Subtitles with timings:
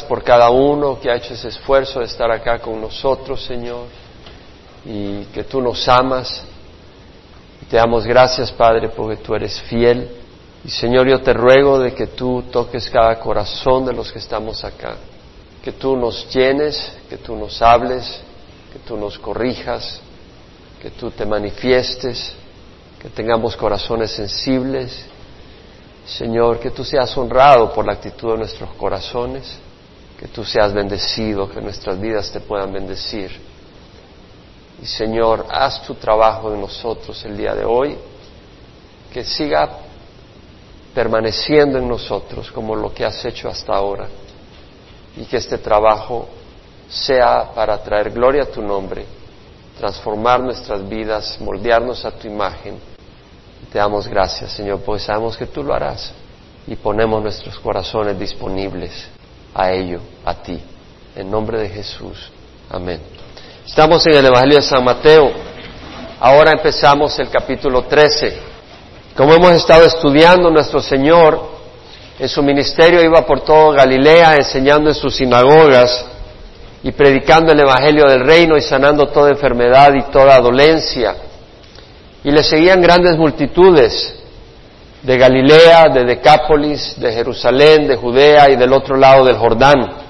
[0.00, 3.84] Por cada uno que ha hecho ese esfuerzo de estar acá con nosotros, Señor,
[4.86, 6.44] y que tú nos amas.
[7.68, 10.08] Te damos gracias, Padre, porque tú eres fiel.
[10.64, 14.64] Y Señor, yo te ruego de que tú toques cada corazón de los que estamos
[14.64, 14.96] acá,
[15.62, 18.22] que tú nos llenes, que tú nos hables,
[18.72, 20.00] que tú nos corrijas,
[20.80, 22.32] que tú te manifiestes,
[22.98, 25.04] que tengamos corazones sensibles.
[26.06, 29.58] Señor, que tú seas honrado por la actitud de nuestros corazones
[30.22, 33.32] que tú seas bendecido, que nuestras vidas te puedan bendecir.
[34.80, 37.98] Y Señor, haz tu trabajo en nosotros el día de hoy,
[39.12, 39.68] que siga
[40.94, 44.06] permaneciendo en nosotros como lo que has hecho hasta ahora,
[45.16, 46.28] y que este trabajo
[46.88, 49.04] sea para traer gloria a tu nombre,
[49.76, 52.78] transformar nuestras vidas, moldearnos a tu imagen.
[53.72, 56.12] Te damos gracias, Señor, pues sabemos que tú lo harás
[56.64, 59.08] y ponemos nuestros corazones disponibles
[59.54, 60.60] a ello, a ti.
[61.14, 62.30] En nombre de Jesús.
[62.70, 63.00] Amén.
[63.66, 65.30] Estamos en el Evangelio de San Mateo.
[66.20, 68.38] Ahora empezamos el capítulo 13.
[69.16, 71.52] Como hemos estado estudiando, nuestro Señor
[72.18, 76.06] en su ministerio iba por todo Galilea enseñando en sus sinagogas
[76.82, 81.14] y predicando el Evangelio del reino y sanando toda enfermedad y toda dolencia.
[82.24, 84.21] Y le seguían grandes multitudes
[85.02, 90.02] de Galilea, de Decápolis, de Jerusalén, de Judea y del otro lado del Jordán.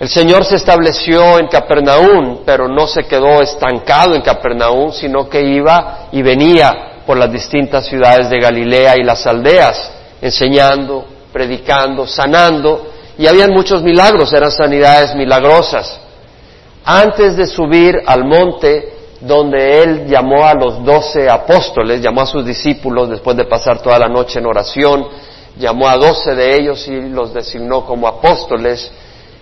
[0.00, 5.40] El Señor se estableció en Capernaum, pero no se quedó estancado en Capernaum, sino que
[5.42, 12.90] iba y venía por las distintas ciudades de Galilea y las aldeas, enseñando, predicando, sanando,
[13.16, 16.00] y habían muchos milagros, eran sanidades milagrosas.
[16.84, 18.93] Antes de subir al monte,
[19.26, 23.98] donde él llamó a los doce apóstoles, llamó a sus discípulos después de pasar toda
[23.98, 25.06] la noche en oración,
[25.58, 28.90] llamó a doce de ellos y los designó como apóstoles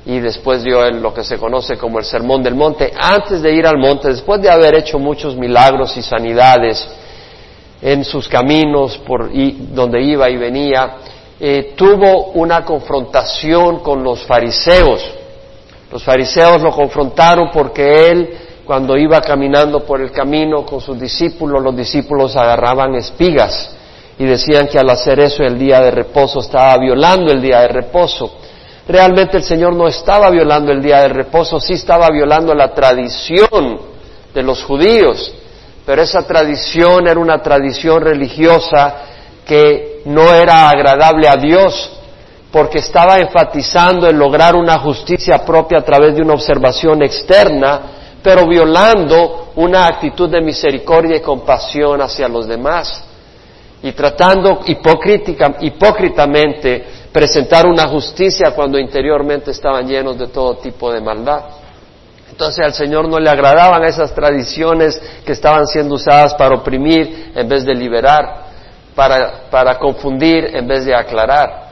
[0.04, 2.92] y después dio lo que se conoce como el Sermón del Monte.
[2.96, 6.86] Antes de ir al monte, después de haber hecho muchos milagros y sanidades
[7.80, 10.96] en sus caminos por donde iba y venía,
[11.40, 15.02] eh, tuvo una confrontación con los fariseos.
[15.90, 21.62] Los fariseos lo confrontaron porque él cuando iba caminando por el camino con sus discípulos,
[21.62, 23.74] los discípulos agarraban espigas
[24.18, 27.68] y decían que al hacer eso el día de reposo estaba violando el día de
[27.68, 28.32] reposo.
[28.86, 33.80] Realmente el Señor no estaba violando el día de reposo, sí estaba violando la tradición
[34.34, 35.32] de los judíos,
[35.84, 38.94] pero esa tradición era una tradición religiosa
[39.44, 41.98] que no era agradable a Dios
[42.52, 47.80] porque estaba enfatizando en lograr una justicia propia a través de una observación externa
[48.22, 53.04] pero violando una actitud de misericordia y compasión hacia los demás
[53.82, 61.42] y tratando hipócritamente presentar una justicia cuando interiormente estaban llenos de todo tipo de maldad.
[62.30, 67.48] Entonces al Señor no le agradaban esas tradiciones que estaban siendo usadas para oprimir en
[67.48, 68.44] vez de liberar,
[68.94, 71.62] para, para confundir en vez de aclarar.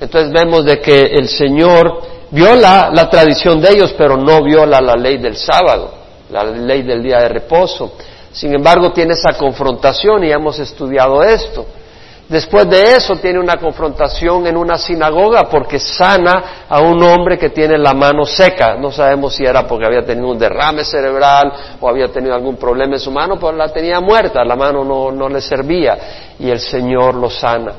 [0.00, 4.96] Entonces vemos de que el Señor viola la tradición de ellos, pero no viola la
[4.96, 5.94] ley del sábado,
[6.30, 7.92] la ley del día de reposo.
[8.32, 11.64] Sin embargo, tiene esa confrontación y hemos estudiado esto.
[12.28, 17.50] Después de eso tiene una confrontación en una sinagoga porque sana a un hombre que
[17.50, 18.76] tiene la mano seca.
[18.76, 22.94] No sabemos si era porque había tenido un derrame cerebral o había tenido algún problema
[22.94, 26.58] en su mano, pero la tenía muerta, la mano no, no le servía y el
[26.58, 27.74] Señor lo sana.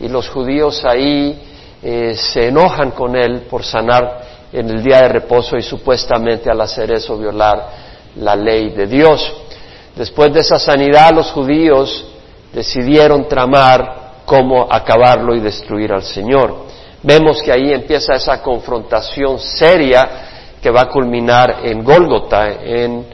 [0.00, 1.51] Y los judíos ahí
[1.82, 4.20] eh, se enojan con él por sanar
[4.52, 7.68] en el día de reposo y supuestamente al hacer eso violar
[8.16, 9.32] la ley de Dios.
[9.96, 12.04] Después de esa sanidad los judíos
[12.52, 16.66] decidieron tramar cómo acabarlo y destruir al Señor.
[17.02, 20.08] Vemos que ahí empieza esa confrontación seria
[20.62, 23.04] que va a culminar en Gólgota, en,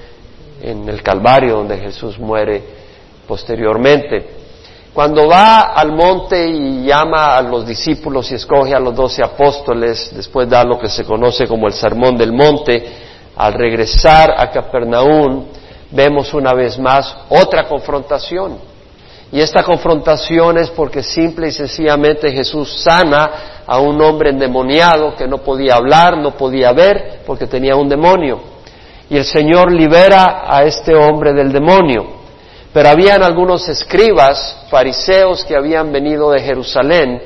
[0.61, 2.63] en el Calvario, donde Jesús muere
[3.27, 4.38] posteriormente.
[4.93, 10.11] Cuando va al monte y llama a los discípulos y escoge a los doce apóstoles,
[10.15, 12.85] después da lo que se conoce como el Sermón del Monte,
[13.37, 15.45] al regresar a Capernaum,
[15.93, 18.59] vemos una vez más otra confrontación.
[19.31, 23.31] Y esta confrontación es porque simple y sencillamente Jesús sana
[23.67, 28.41] a un hombre endemoniado que no podía hablar, no podía ver, porque tenía un demonio.
[29.11, 32.18] Y el Señor libera a este hombre del demonio.
[32.79, 37.21] Pero habían algunos escribas, fariseos que habían venido de Jerusalén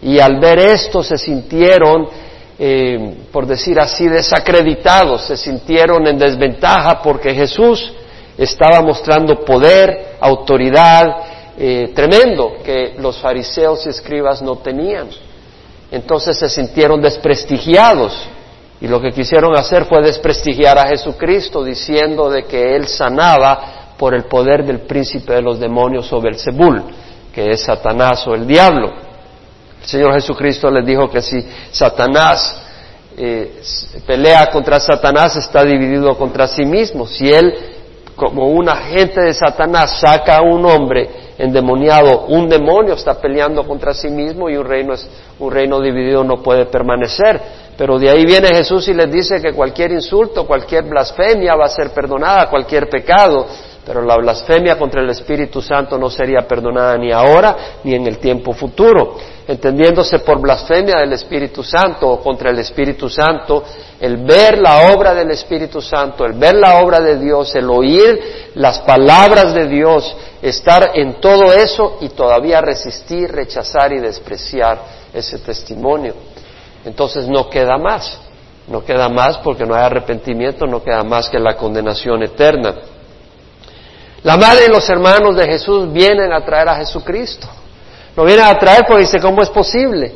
[0.00, 2.08] y al ver esto se sintieron,
[2.58, 7.92] eh, por decir así, desacreditados, se sintieron en desventaja porque Jesús
[8.38, 11.04] estaba mostrando poder, autoridad
[11.58, 15.10] eh, tremendo que los fariseos y escribas no tenían.
[15.90, 18.26] entonces se sintieron desprestigiados
[18.80, 24.14] y lo que quisieron hacer fue desprestigiar a Jesucristo diciendo de que él sanaba por
[24.14, 26.82] el poder del príncipe de los demonios sobre el Zebul,
[27.32, 28.92] que es Satanás o el diablo.
[29.82, 32.64] El Señor Jesucristo les dijo que si Satanás
[33.16, 33.62] eh,
[34.06, 37.06] pelea contra Satanás está dividido contra sí mismo.
[37.06, 37.54] Si él,
[38.16, 41.08] como un agente de Satanás, saca a un hombre
[41.38, 45.08] endemoniado, un demonio está peleando contra sí mismo y un reino, es,
[45.38, 47.40] un reino dividido no puede permanecer.
[47.76, 51.68] Pero de ahí viene Jesús y les dice que cualquier insulto, cualquier blasfemia va a
[51.68, 53.46] ser perdonada, cualquier pecado,
[53.84, 58.18] pero la blasfemia contra el Espíritu Santo no sería perdonada ni ahora ni en el
[58.18, 59.16] tiempo futuro
[59.46, 63.62] entendiéndose por blasfemia del Espíritu Santo o contra el Espíritu Santo,
[64.00, 68.52] el ver la obra del Espíritu Santo, el ver la obra de Dios, el oír
[68.54, 74.78] las palabras de Dios, estar en todo eso y todavía resistir, rechazar y despreciar
[75.12, 76.14] ese testimonio.
[76.84, 78.18] Entonces no queda más,
[78.68, 82.74] no queda más porque no hay arrepentimiento, no queda más que la condenación eterna.
[84.24, 87.46] La madre y los hermanos de Jesús vienen a traer a Jesucristo.
[88.16, 90.14] Lo viene a traer porque dice, ¿cómo es posible?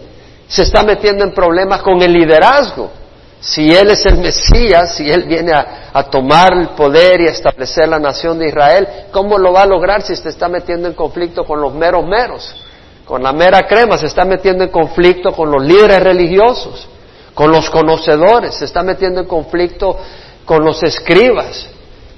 [0.49, 2.91] Se está metiendo en problemas con el liderazgo.
[3.39, 7.99] Si Él es el Mesías, si Él viene a, tomar el poder y establecer la
[7.99, 11.61] nación de Israel, ¿cómo lo va a lograr si se está metiendo en conflicto con
[11.61, 12.65] los meros meros?
[13.05, 16.89] Con la mera crema, se está metiendo en conflicto con los líderes religiosos,
[17.35, 19.99] con los conocedores, se está metiendo en conflicto
[20.47, 21.69] con los escribas.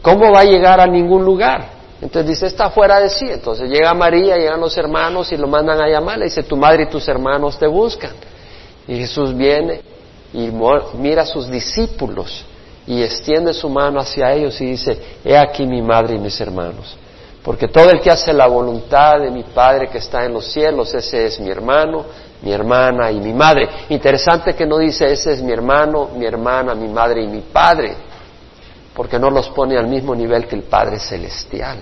[0.02, 1.79] ¿Cómo va a llegar a ningún lugar?
[2.00, 3.26] Entonces dice, está fuera de sí.
[3.28, 6.18] Entonces llega María, llegan los hermanos y lo mandan a llamar.
[6.18, 8.12] Le dice, tu madre y tus hermanos te buscan.
[8.88, 9.82] Y Jesús viene
[10.32, 10.50] y
[10.94, 12.44] mira a sus discípulos
[12.86, 16.96] y extiende su mano hacia ellos y dice, he aquí mi madre y mis hermanos.
[17.42, 20.92] Porque todo el que hace la voluntad de mi Padre que está en los cielos,
[20.92, 22.04] ese es mi hermano,
[22.42, 23.68] mi hermana y mi madre.
[23.88, 28.09] Interesante que no dice, ese es mi hermano, mi hermana, mi madre y mi padre
[29.00, 31.78] porque no los pone al mismo nivel que el Padre Celestial.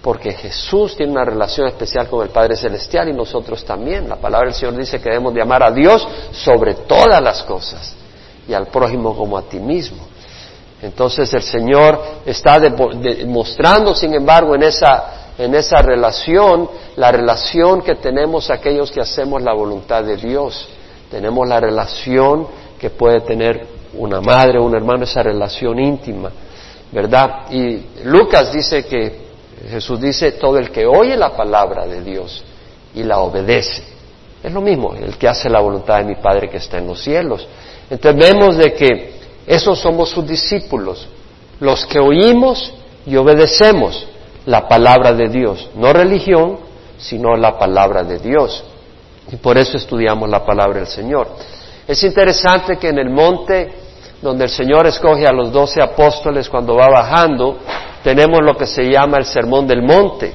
[0.00, 4.08] Porque Jesús tiene una relación especial con el Padre Celestial y nosotros también.
[4.08, 7.94] La palabra del Señor dice que debemos de amar a Dios sobre todas las cosas
[8.48, 9.98] y al prójimo como a ti mismo.
[10.80, 17.96] Entonces el Señor está demostrando, sin embargo, en esa, en esa relación, la relación que
[17.96, 20.70] tenemos aquellos que hacemos la voluntad de Dios.
[21.10, 22.46] Tenemos la relación
[22.78, 26.30] que puede tener una madre o un hermano, esa relación íntima,
[26.92, 27.50] ¿verdad?
[27.50, 29.30] Y Lucas dice que
[29.68, 32.42] Jesús dice, todo el que oye la palabra de Dios
[32.94, 33.82] y la obedece,
[34.42, 37.02] es lo mismo, el que hace la voluntad de mi Padre que está en los
[37.02, 37.46] cielos.
[37.90, 39.12] Entonces vemos de que
[39.46, 41.06] esos somos sus discípulos,
[41.60, 42.72] los que oímos
[43.04, 44.06] y obedecemos
[44.46, 46.58] la palabra de Dios, no religión,
[46.98, 48.64] sino la palabra de Dios.
[49.30, 51.28] Y por eso estudiamos la palabra del Señor.
[51.86, 53.68] Es interesante que en el monte
[54.22, 57.58] donde el Señor escoge a los doce apóstoles cuando va bajando,
[58.02, 60.32] tenemos lo que se llama el Sermón del Monte.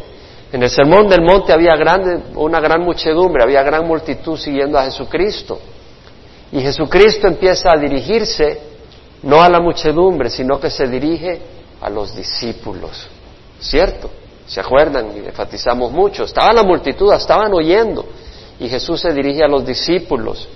[0.52, 4.86] En el Sermón del Monte había grande, una gran muchedumbre, había gran multitud siguiendo a
[4.86, 5.60] Jesucristo.
[6.52, 8.60] Y Jesucristo empieza a dirigirse
[9.24, 11.42] no a la muchedumbre, sino que se dirige
[11.82, 13.08] a los discípulos.
[13.60, 14.10] ¿Cierto?
[14.46, 15.12] ¿Se acuerdan?
[15.16, 16.24] Y enfatizamos mucho.
[16.24, 18.06] Estaba la multitud, estaban oyendo.
[18.60, 20.48] Y Jesús se dirige a los discípulos.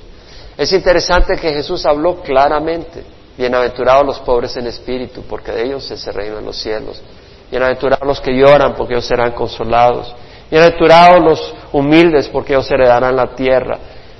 [0.59, 3.01] Es interesante que Jesús habló claramente.
[3.37, 7.01] Bienaventurados los pobres en espíritu, porque de ellos es el reino de los cielos.
[7.49, 10.13] Bienaventurados los que lloran, porque ellos serán consolados.
[10.51, 13.79] Bienaventurados los humildes, porque ellos heredarán la tierra.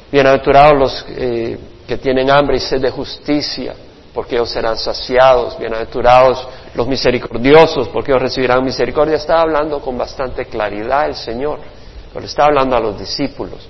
[0.10, 3.75] Bienaventurados los eh, que tienen hambre y sed de justicia,
[4.13, 5.60] porque ellos serán saciados.
[5.60, 9.17] Bienaventurados los misericordiosos, porque ellos recibirán misericordia.
[9.17, 11.60] Estaba hablando con bastante claridad el Señor,
[12.13, 13.67] pero está hablando a los discípulos.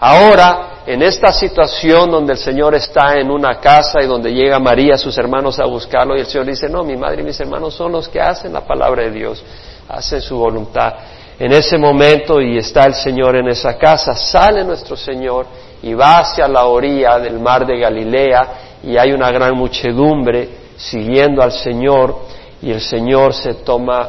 [0.00, 4.96] Ahora, en esta situación donde el Señor está en una casa y donde llega María,
[4.96, 7.92] sus hermanos a buscarlo, y el Señor dice, no, mi madre y mis hermanos son
[7.92, 9.44] los que hacen la palabra de Dios,
[9.88, 10.94] hacen su voluntad.
[11.38, 15.46] En ese momento, y está el Señor en esa casa, sale nuestro Señor
[15.82, 18.48] y va hacia la orilla del mar de Galilea,
[18.84, 22.16] y hay una gran muchedumbre siguiendo al Señor,
[22.62, 24.08] y el Señor se toma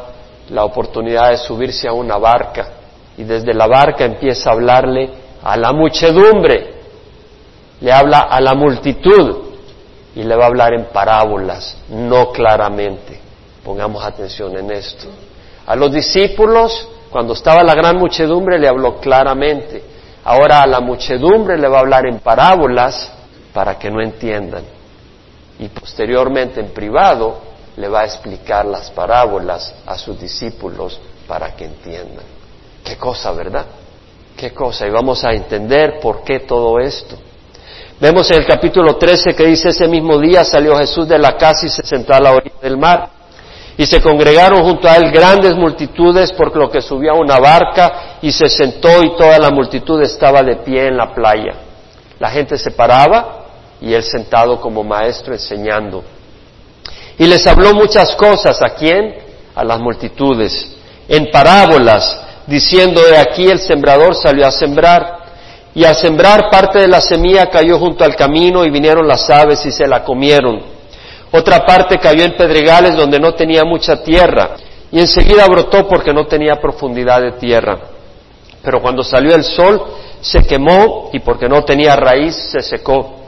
[0.50, 2.68] la oportunidad de subirse a una barca,
[3.18, 6.74] y desde la barca empieza a hablarle a la muchedumbre,
[7.80, 9.50] le habla a la multitud
[10.14, 13.20] y le va a hablar en parábolas, no claramente.
[13.64, 15.06] Pongamos atención en esto.
[15.66, 19.82] A los discípulos, cuando estaba la gran muchedumbre, le habló claramente.
[20.24, 23.10] Ahora a la muchedumbre le va a hablar en parábolas
[23.52, 24.64] para que no entiendan.
[25.58, 27.38] Y posteriormente en privado
[27.76, 32.24] le va a explicar las parábolas a sus discípulos para que entiendan.
[32.84, 33.66] Qué cosa, ¿verdad?
[34.40, 37.14] Qué cosa, y vamos a entender por qué todo esto.
[38.00, 41.66] Vemos en el capítulo 13 que dice, ese mismo día salió Jesús de la casa
[41.66, 43.10] y se sentó a la orilla del mar.
[43.76, 48.16] Y se congregaron junto a él grandes multitudes, por lo que subió a una barca
[48.22, 51.56] y se sentó y toda la multitud estaba de pie en la playa.
[52.18, 53.44] La gente se paraba
[53.78, 56.02] y él sentado como maestro enseñando.
[57.18, 58.62] Y les habló muchas cosas.
[58.62, 59.16] ¿A quién?
[59.54, 60.76] A las multitudes.
[61.06, 65.20] En parábolas, diciendo, de aquí el sembrador salió a sembrar.
[65.72, 69.64] Y al sembrar parte de la semilla cayó junto al camino y vinieron las aves
[69.64, 70.60] y se la comieron.
[71.30, 74.56] Otra parte cayó en pedregales donde no tenía mucha tierra
[74.90, 77.78] y enseguida brotó porque no tenía profundidad de tierra.
[78.64, 79.80] Pero cuando salió el sol
[80.20, 83.20] se quemó y porque no tenía raíz se secó.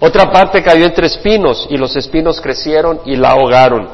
[0.00, 3.90] Otra parte cayó entre espinos y los espinos crecieron y la ahogaron.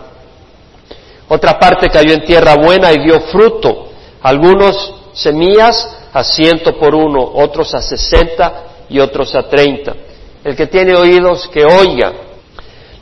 [1.29, 3.89] Otra parte cayó en tierra buena y dio fruto.
[4.25, 9.95] Algunos semillas a ciento por uno, otros a sesenta y otros a treinta.
[10.43, 12.11] El que tiene oídos, que oiga.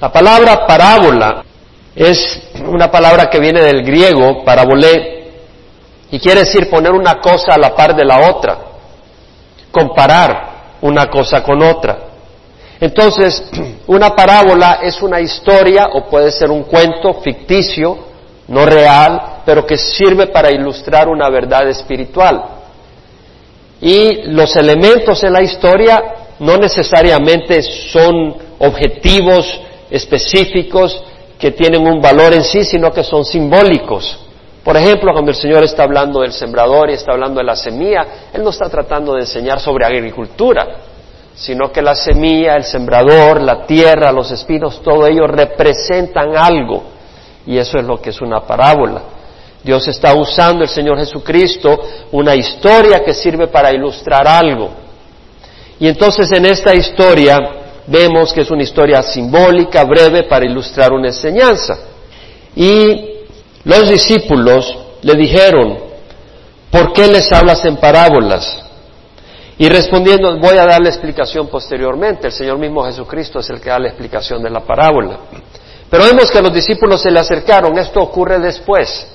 [0.01, 1.45] La palabra parábola
[1.95, 5.31] es una palabra que viene del griego, parabolé,
[6.11, 8.59] y quiere decir poner una cosa a la par de la otra,
[9.71, 11.99] comparar una cosa con otra.
[12.81, 13.49] Entonces,
[13.87, 17.97] una parábola es una historia o puede ser un cuento ficticio,
[18.49, 22.43] no real, pero que sirve para ilustrar una verdad espiritual.
[23.81, 26.03] Y los elementos en la historia
[26.39, 31.03] no necesariamente son objetivos específicos
[31.39, 34.19] que tienen un valor en sí, sino que son simbólicos.
[34.63, 38.07] Por ejemplo, cuando el Señor está hablando del sembrador y está hablando de la semilla,
[38.33, 40.67] Él no está tratando de enseñar sobre agricultura,
[41.35, 46.85] sino que la semilla, el sembrador, la tierra, los espinos, todo ello representan algo.
[47.45, 49.03] Y eso es lo que es una parábola.
[49.63, 51.81] Dios está usando el Señor Jesucristo
[52.13, 54.71] una historia que sirve para ilustrar algo.
[55.79, 57.39] Y entonces en esta historia
[57.87, 61.79] vemos que es una historia simbólica, breve, para ilustrar una enseñanza.
[62.55, 63.25] Y
[63.65, 65.79] los discípulos le dijeron,
[66.71, 68.59] ¿por qué les hablas en parábolas?
[69.59, 72.27] Y respondiendo, voy a dar la explicación posteriormente.
[72.27, 75.19] El Señor mismo Jesucristo es el que da la explicación de la parábola.
[75.89, 77.79] Pero vemos que los discípulos se le acercaron.
[77.79, 79.07] Esto ocurre después.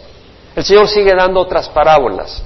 [0.58, 2.42] El Señor sigue dando otras parábolas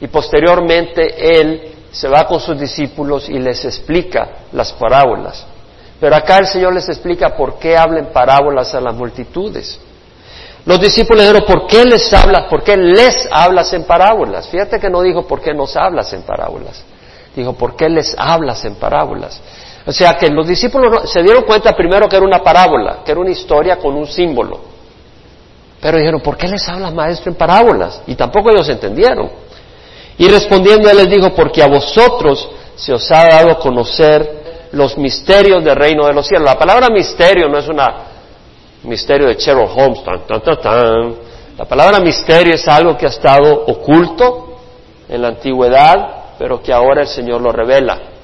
[0.00, 5.46] y posteriormente Él se va con sus discípulos y les explica las parábolas.
[6.00, 9.78] Pero acá el Señor les explica por qué hablan parábolas a las multitudes.
[10.64, 12.50] Los discípulos dijeron, ¿por qué les hablas?
[12.50, 14.48] ¿Por qué les hablas en parábolas?
[14.48, 16.82] Fíjate que no dijo, ¿por qué nos hablas en parábolas?
[17.36, 19.40] Dijo, ¿por qué les hablas en parábolas?
[19.86, 23.20] O sea que los discípulos se dieron cuenta primero que era una parábola, que era
[23.20, 24.74] una historia con un símbolo.
[25.80, 28.02] Pero dijeron, ¿por qué les habla maestro en parábolas?
[28.06, 29.30] Y tampoco ellos entendieron.
[30.18, 35.62] Y respondiendo él les dijo, porque a vosotros se os ha dado conocer los misterios
[35.64, 36.46] del reino de los cielos.
[36.46, 37.80] La palabra misterio no es un
[38.84, 41.14] misterio de Sherlock Holmes, tan, tan, tan,
[41.58, 44.58] La palabra misterio es algo que ha estado oculto
[45.08, 48.15] en la antigüedad, pero que ahora el Señor lo revela.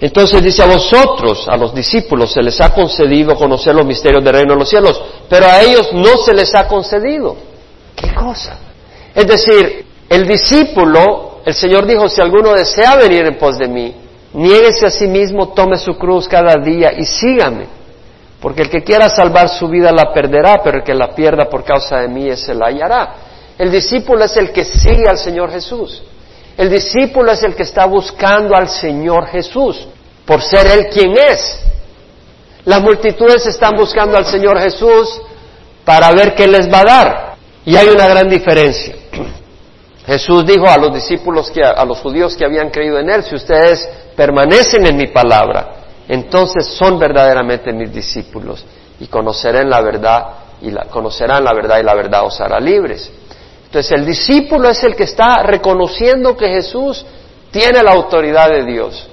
[0.00, 4.32] Entonces dice, a vosotros, a los discípulos, se les ha concedido conocer los misterios del
[4.32, 7.36] reino de los cielos, pero a ellos no se les ha concedido.
[7.96, 8.58] ¿Qué cosa?
[9.12, 13.94] Es decir, el discípulo, el Señor dijo, si alguno desea venir en pos de mí,
[14.34, 17.66] niéguese a sí mismo, tome su cruz cada día y sígame.
[18.40, 21.64] Porque el que quiera salvar su vida la perderá, pero el que la pierda por
[21.64, 23.14] causa de mí, ese la hallará.
[23.58, 26.04] El discípulo es el que sigue al Señor Jesús.
[26.58, 29.86] El discípulo es el que está buscando al Señor Jesús,
[30.26, 31.62] por ser Él quien es.
[32.64, 35.20] Las multitudes están buscando al Señor Jesús
[35.84, 37.36] para ver qué les va a dar.
[37.64, 38.92] Y hay una gran diferencia.
[40.06, 43.36] Jesús dijo a los discípulos, que, a los judíos que habían creído en Él, si
[43.36, 45.76] ustedes permanecen en mi palabra,
[46.08, 48.64] entonces son verdaderamente mis discípulos
[48.98, 50.26] y conocerán la verdad
[50.60, 53.12] y la, conocerán la verdad y la verdad os hará libres.
[53.68, 57.04] Entonces el discípulo es el que está reconociendo que Jesús
[57.50, 59.06] tiene la autoridad de Dios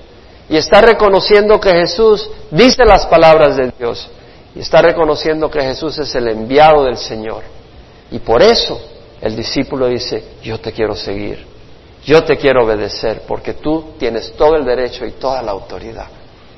[0.49, 4.09] y está reconociendo que Jesús dice las palabras de Dios
[4.55, 7.43] y está reconociendo que Jesús es el enviado del Señor.
[8.11, 8.79] Y por eso
[9.19, 11.45] el discípulo dice, yo te quiero seguir,
[12.05, 16.07] yo te quiero obedecer, porque tú tienes todo el derecho y toda la autoridad,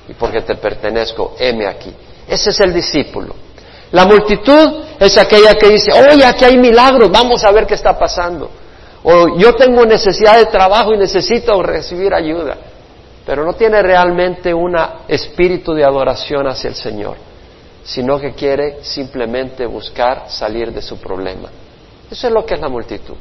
[0.08, 1.92] y porque te pertenezco, heme aquí.
[2.27, 3.47] Ese es el discípulo.
[3.91, 7.98] La multitud es aquella que dice, oye, aquí hay milagros, vamos a ver qué está
[7.98, 8.50] pasando.
[9.03, 12.58] O yo tengo necesidad de trabajo y necesito recibir ayuda.
[13.25, 14.75] Pero no tiene realmente un
[15.08, 17.15] espíritu de adoración hacia el Señor,
[17.84, 21.50] sino que quiere simplemente buscar salir de su problema.
[22.10, 23.15] Eso es lo que es la multitud.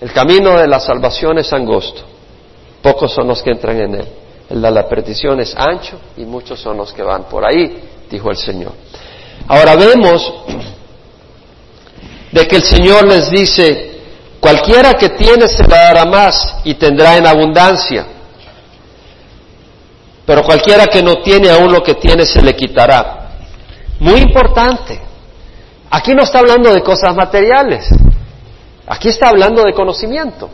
[0.00, 2.02] El camino de la salvación es angosto,
[2.80, 4.08] pocos son los que entran en él.
[4.48, 8.30] El de la perdición es ancho y muchos son los que van por ahí, dijo
[8.30, 8.72] el Señor.
[9.46, 10.32] Ahora vemos
[12.32, 14.00] de que el Señor les dice,
[14.40, 18.06] cualquiera que tiene se le dará más y tendrá en abundancia,
[20.26, 23.30] pero cualquiera que no tiene aún lo que tiene se le quitará.
[23.98, 25.00] Muy importante.
[25.90, 27.88] Aquí no está hablando de cosas materiales,
[28.86, 30.50] aquí está hablando de conocimiento.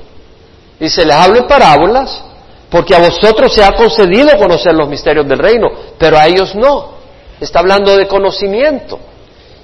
[0.78, 2.22] Y se les habla en parábolas,
[2.70, 5.68] porque a vosotros se ha concedido conocer los misterios del reino,
[5.98, 6.94] pero a ellos no.
[7.40, 8.98] Está hablando de conocimiento.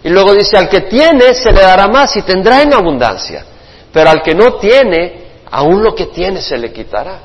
[0.02, 3.44] Y luego dice, al que tiene se le dará más y tendrá en abundancia,
[3.92, 7.20] pero al que no tiene, aún lo que tiene se le quitará.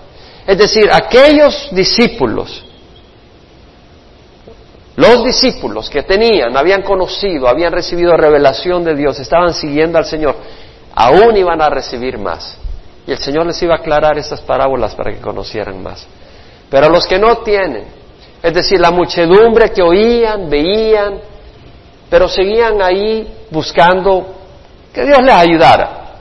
[0.45, 2.63] Es decir, aquellos discípulos,
[4.97, 10.35] los discípulos que tenían, habían conocido, habían recibido revelación de Dios, estaban siguiendo al Señor,
[10.93, 12.57] aún iban a recibir más.
[13.07, 16.05] Y el Señor les iba a aclarar estas parábolas para que conocieran más.
[16.69, 17.85] Pero los que no tienen,
[18.41, 21.19] es decir, la muchedumbre que oían, veían,
[22.09, 24.25] pero seguían ahí buscando
[24.93, 26.17] que Dios les ayudara,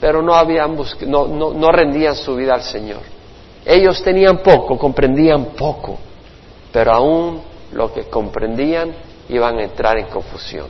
[0.00, 0.76] pero no, habían
[1.06, 3.00] no, no rendían su vida al Señor.
[3.64, 5.98] Ellos tenían poco, comprendían poco,
[6.72, 8.94] pero aún lo que comprendían
[9.28, 10.66] iban a entrar en confusión.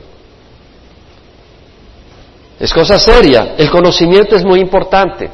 [2.59, 5.29] Es cosa seria, el conocimiento es muy importante.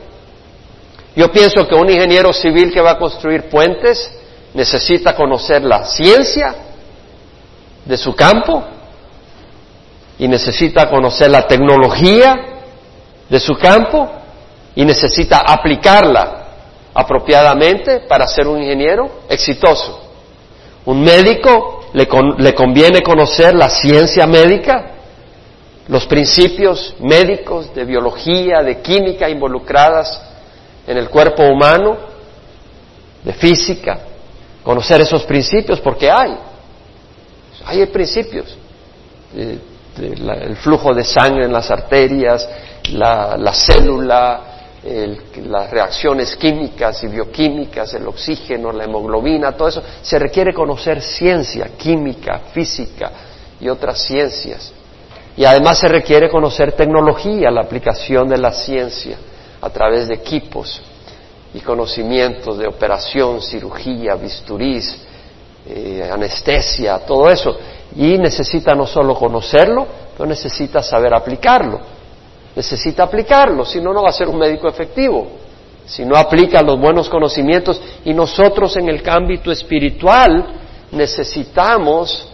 [1.16, 4.19] Yo pienso que un ingeniero civil que va a construir puentes
[4.54, 6.56] necesita conocer la ciencia
[7.86, 8.64] de su campo
[10.18, 12.36] y necesita conocer la tecnología
[13.30, 14.10] de su campo
[14.76, 16.48] y necesita aplicarla
[16.94, 20.08] apropiadamente para ser un ingeniero exitoso.
[20.86, 24.92] Un médico le, le conviene conocer la ciencia médica,
[25.88, 30.22] los principios médicos de biología, de química involucradas
[30.86, 31.98] en el cuerpo humano,
[33.24, 34.00] de física,
[34.64, 36.38] conocer esos principios porque hay,
[37.66, 38.58] hay principios,
[39.36, 42.48] el flujo de sangre en las arterias,
[42.92, 44.42] la, la célula,
[45.44, 51.72] las reacciones químicas y bioquímicas, el oxígeno, la hemoglobina, todo eso, se requiere conocer ciencia,
[51.78, 53.12] química, física
[53.60, 54.72] y otras ciencias.
[55.36, 59.18] Y además se requiere conocer tecnología, la aplicación de la ciencia
[59.62, 60.82] a través de equipos
[61.54, 64.98] y conocimientos de operación, cirugía, bisturís,
[65.68, 67.58] eh, anestesia, todo eso.
[67.96, 71.80] Y necesita no solo conocerlo, pero necesita saber aplicarlo
[72.56, 75.28] necesita aplicarlo, si no, no va a ser un médico efectivo.
[75.86, 80.46] Si no aplica los buenos conocimientos y nosotros en el ámbito espiritual
[80.92, 82.28] necesitamos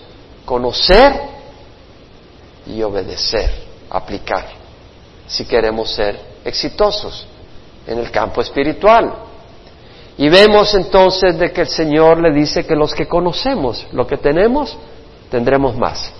[0.45, 1.13] conocer
[2.65, 3.49] y obedecer,
[3.89, 4.47] aplicar,
[5.27, 7.27] si queremos ser exitosos
[7.87, 9.13] en el campo espiritual.
[10.17, 14.17] Y vemos entonces de que el Señor le dice que los que conocemos lo que
[14.17, 14.77] tenemos,
[15.29, 16.11] tendremos más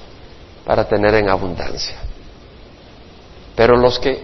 [0.66, 1.96] para tener en abundancia.
[3.56, 4.22] Pero los que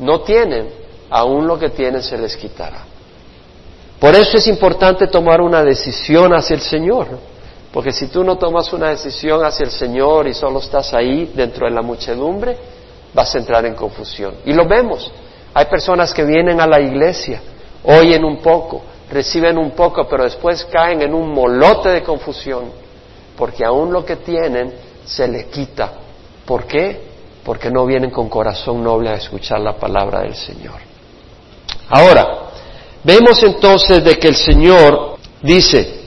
[0.00, 0.68] no tienen,
[1.08, 2.84] aún lo que tienen se les quitará.
[3.98, 7.06] Por eso es importante tomar una decisión hacia el Señor,
[7.72, 11.66] porque si tú no tomas una decisión hacia el Señor y solo estás ahí dentro
[11.66, 12.58] de la muchedumbre,
[13.14, 14.34] vas a entrar en confusión.
[14.44, 15.10] Y lo vemos.
[15.56, 17.40] Hay personas que vienen a la iglesia,
[17.84, 22.70] oyen un poco, reciben un poco, pero después caen en un molote de confusión,
[23.36, 24.72] porque aún lo que tienen
[25.04, 25.92] se les quita.
[26.44, 27.06] ¿Por qué?
[27.46, 30.80] porque no vienen con corazón noble a escuchar la palabra del Señor.
[31.88, 32.26] Ahora,
[33.04, 36.00] vemos entonces de que el Señor dice,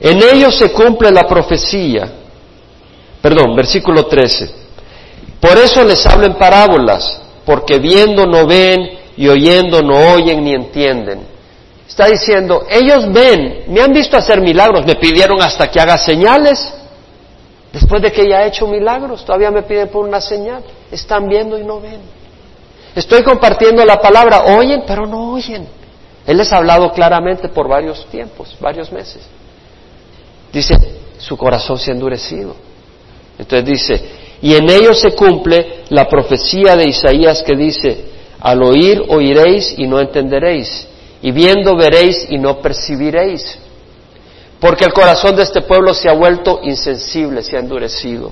[0.00, 2.10] en ellos se cumple la profecía,
[3.20, 4.50] perdón, versículo 13,
[5.38, 10.54] por eso les hablo en parábolas, porque viendo no ven y oyendo no oyen ni
[10.54, 11.26] entienden.
[11.88, 16.74] Está diciendo, ellos ven, me han visto hacer milagros, me pidieron hasta que haga señales,
[17.72, 20.62] Después de que ya he hecho milagros, todavía me piden por una señal.
[20.90, 22.00] Están viendo y no ven.
[22.94, 25.66] Estoy compartiendo la palabra, oyen, pero no oyen.
[26.26, 29.22] Él les ha hablado claramente por varios tiempos, varios meses.
[30.52, 30.74] Dice,
[31.16, 32.54] su corazón se ha endurecido.
[33.38, 34.10] Entonces dice,
[34.42, 38.04] y en ellos se cumple la profecía de Isaías que dice,
[38.40, 40.88] al oír oiréis y no entenderéis,
[41.22, 43.58] y viendo veréis y no percibiréis
[44.62, 48.30] porque el corazón de este pueblo se ha vuelto insensible, se ha endurecido,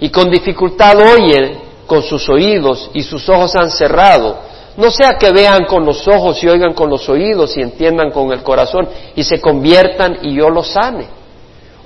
[0.00, 4.38] y con dificultad oyen con sus oídos y sus ojos han cerrado,
[4.78, 8.32] no sea que vean con los ojos y oigan con los oídos y entiendan con
[8.32, 11.08] el corazón y se conviertan y yo los sane.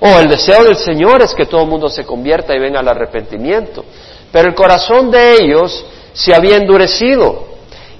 [0.01, 2.87] O el deseo del Señor es que todo el mundo se convierta y venga al
[2.87, 3.85] arrepentimiento.
[4.31, 7.51] Pero el corazón de ellos se había endurecido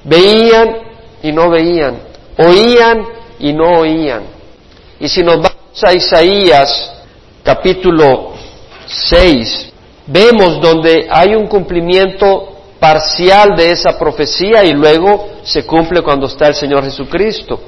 [0.03, 0.77] Veían
[1.21, 1.99] y no veían,
[2.37, 3.05] oían
[3.39, 4.23] y no oían.
[4.99, 6.91] Y si nos vamos a Isaías
[7.43, 8.31] capítulo
[8.87, 9.71] 6,
[10.07, 16.47] vemos donde hay un cumplimiento parcial de esa profecía y luego se cumple cuando está
[16.47, 17.59] el Señor Jesucristo.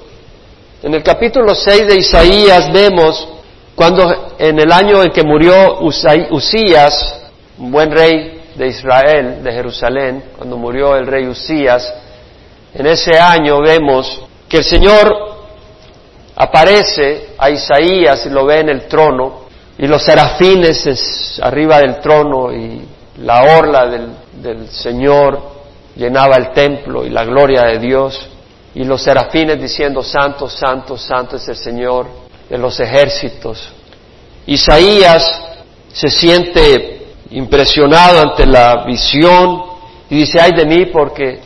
[0.82, 3.28] En el capítulo 6 de Isaías vemos
[3.76, 7.22] cuando en el año en que murió Usías,
[7.58, 11.92] un buen rey de Israel, de Jerusalén, cuando murió el rey Usías,
[12.74, 15.12] en ese año vemos que el Señor
[16.36, 19.44] aparece a Isaías y lo ve en el trono,
[19.78, 25.40] y los serafines arriba del trono y la orla del, del Señor
[25.96, 28.30] llenaba el templo y la gloria de Dios,
[28.76, 32.23] y los serafines diciendo, Santo, Santo, Santo es el Señor
[32.54, 33.68] de los ejércitos.
[34.46, 35.42] Isaías
[35.92, 39.64] se siente impresionado ante la visión
[40.08, 41.40] y dice, ay de mí porque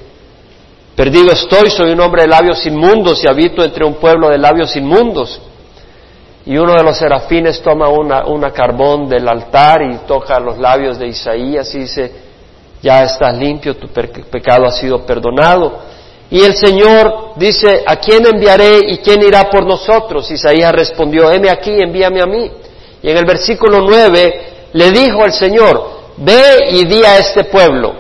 [0.98, 4.76] perdido estoy, soy un hombre de labios inmundos y habito entre un pueblo de labios
[4.76, 5.40] inmundos.
[6.46, 11.00] Y uno de los serafines toma una, una carbón del altar y toca los labios
[11.00, 12.12] de Isaías y dice,
[12.82, 15.80] ya estás limpio, tu pecado ha sido perdonado.
[16.30, 20.30] Y el Señor dice, ¿a quién enviaré y quién irá por nosotros?
[20.30, 22.52] Isaías respondió, heme aquí, envíame a mí.
[23.02, 27.94] Y en el versículo 9 le dijo el Señor, ve y di a este pueblo,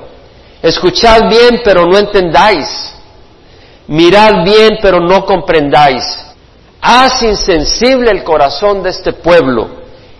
[0.62, 2.94] escuchad bien pero no entendáis,
[3.88, 6.04] mirad bien pero no comprendáis,
[6.82, 9.68] haz insensible el corazón de este pueblo,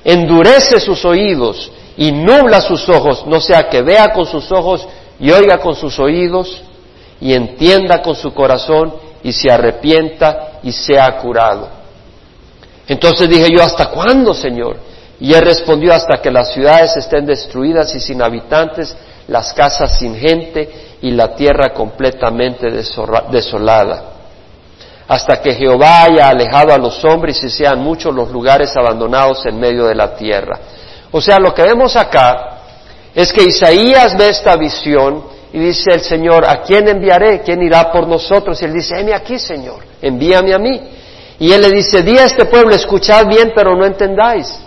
[0.04, 4.88] endurece sus oídos y nubla sus ojos, no sea que vea con sus ojos
[5.20, 6.62] y oiga con sus oídos
[7.20, 11.70] y entienda con su corazón y se arrepienta y sea curado.
[12.88, 14.78] Entonces dije yo, ¿hasta cuándo, Señor?
[15.20, 18.96] Y él respondió, hasta que las ciudades estén destruidas y sin habitantes,
[19.28, 22.68] las casas sin gente y la tierra completamente
[23.32, 24.04] desolada.
[25.08, 29.60] Hasta que Jehová haya alejado a los hombres y sean muchos los lugares abandonados en
[29.60, 30.60] medio de la tierra.
[31.12, 32.60] O sea, lo que vemos acá
[33.16, 37.42] es que Isaías ve esta visión y dice el Señor, ¿a quién enviaré?
[37.42, 38.62] ¿Quién irá por nosotros?
[38.62, 40.82] Y él dice, heme aquí, Señor, envíame a mí.
[41.40, 44.60] Y él le dice, di a este pueblo, escuchad bien, pero no entendáis.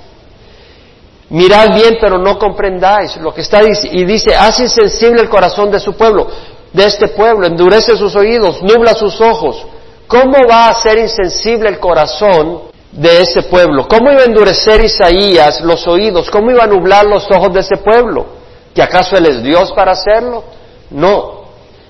[1.31, 5.79] Mirad bien, pero no comprendáis lo que está y dice, haz insensible el corazón de
[5.79, 6.27] su pueblo,
[6.73, 9.64] de este pueblo, endurece sus oídos, nubla sus ojos.
[10.09, 13.87] ¿Cómo va a ser insensible el corazón de ese pueblo?
[13.87, 16.29] ¿Cómo iba a endurecer Isaías los oídos?
[16.31, 18.27] ¿Cómo iba a nublar los ojos de ese pueblo?
[18.75, 20.43] ¿Que acaso Él es Dios para hacerlo?
[20.90, 21.40] No.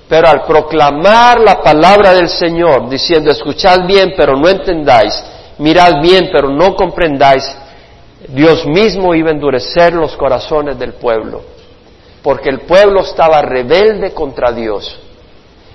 [0.08, 5.14] Pero al proclamar la palabra del Señor, diciendo, escuchad bien, pero no entendáis,
[5.58, 7.44] mirad bien, pero no comprendáis,
[8.28, 11.42] Dios mismo iba a endurecer los corazones del pueblo,
[12.22, 14.98] porque el pueblo estaba rebelde contra Dios.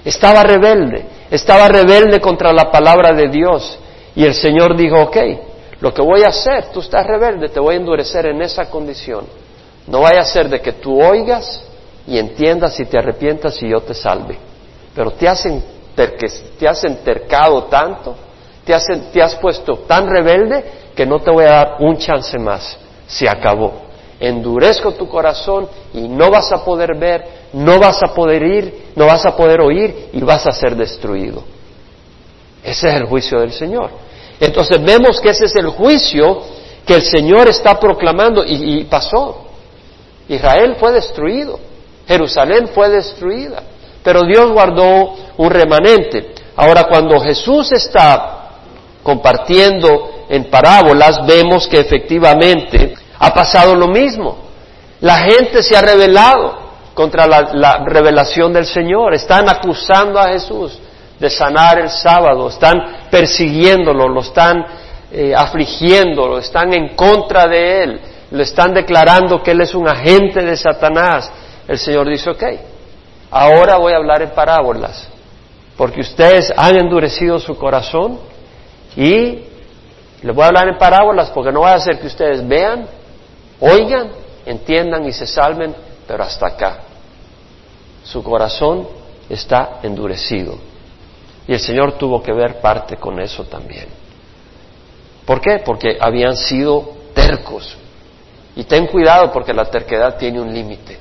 [0.04, 3.80] Estaba rebelde, estaba rebelde contra la palabra de Dios.
[4.16, 5.18] Y el Señor dijo, ok,
[5.80, 9.26] lo que voy a hacer, tú estás rebelde, te voy a endurecer en esa condición.
[9.88, 11.64] No vaya a ser de que tú oigas
[12.08, 14.38] y entiendas y te arrepientas y yo te salve.
[14.94, 15.44] Pero te has,
[16.60, 18.16] te has entercado tanto,
[18.64, 20.64] te has, te has puesto tan rebelde
[20.96, 22.78] que no te voy a dar un chance más.
[23.08, 23.86] Se acabó.
[24.20, 29.06] Endurezco tu corazón y no vas a poder ver, no vas a poder ir, no
[29.06, 31.44] vas a poder oír y vas a ser destruido.
[32.64, 33.90] Ese es el juicio del Señor.
[34.40, 36.42] Entonces vemos que ese es el juicio
[36.86, 39.48] que el Señor está proclamando y, y pasó.
[40.30, 41.60] Israel fue destruido.
[42.08, 43.64] Jerusalén fue destruida,
[44.04, 46.34] pero Dios guardó un remanente.
[46.56, 48.50] Ahora, cuando Jesús está
[49.04, 54.38] compartiendo en parábolas, vemos que efectivamente ha pasado lo mismo.
[55.02, 60.80] La gente se ha rebelado contra la, revelación del Señor, están acusando a Jesús
[61.20, 64.66] de sanar el sábado, están persiguiéndolo, lo están
[65.12, 70.42] eh, afligiéndolo, están en contra de él, le están declarando que él es un agente
[70.42, 71.30] de Satanás,
[71.68, 72.44] el Señor dice, ok,
[73.32, 75.08] ahora voy a hablar en parábolas,
[75.78, 78.20] porque ustedes han endurecido su corazón
[78.96, 79.44] y
[80.22, 82.88] les voy a hablar en parábolas porque no va a hacer que ustedes vean,
[83.60, 84.10] oigan,
[84.46, 85.76] entiendan y se salven,
[86.08, 86.80] pero hasta acá.
[88.04, 88.88] Su corazón
[89.30, 90.58] está endurecido.
[91.48, 93.88] Y el Señor tuvo que ver parte con eso también.
[95.26, 95.62] ¿Por qué?
[95.64, 97.78] Porque habían sido tercos.
[98.56, 100.98] Y ten cuidado porque la terquedad tiene un límite.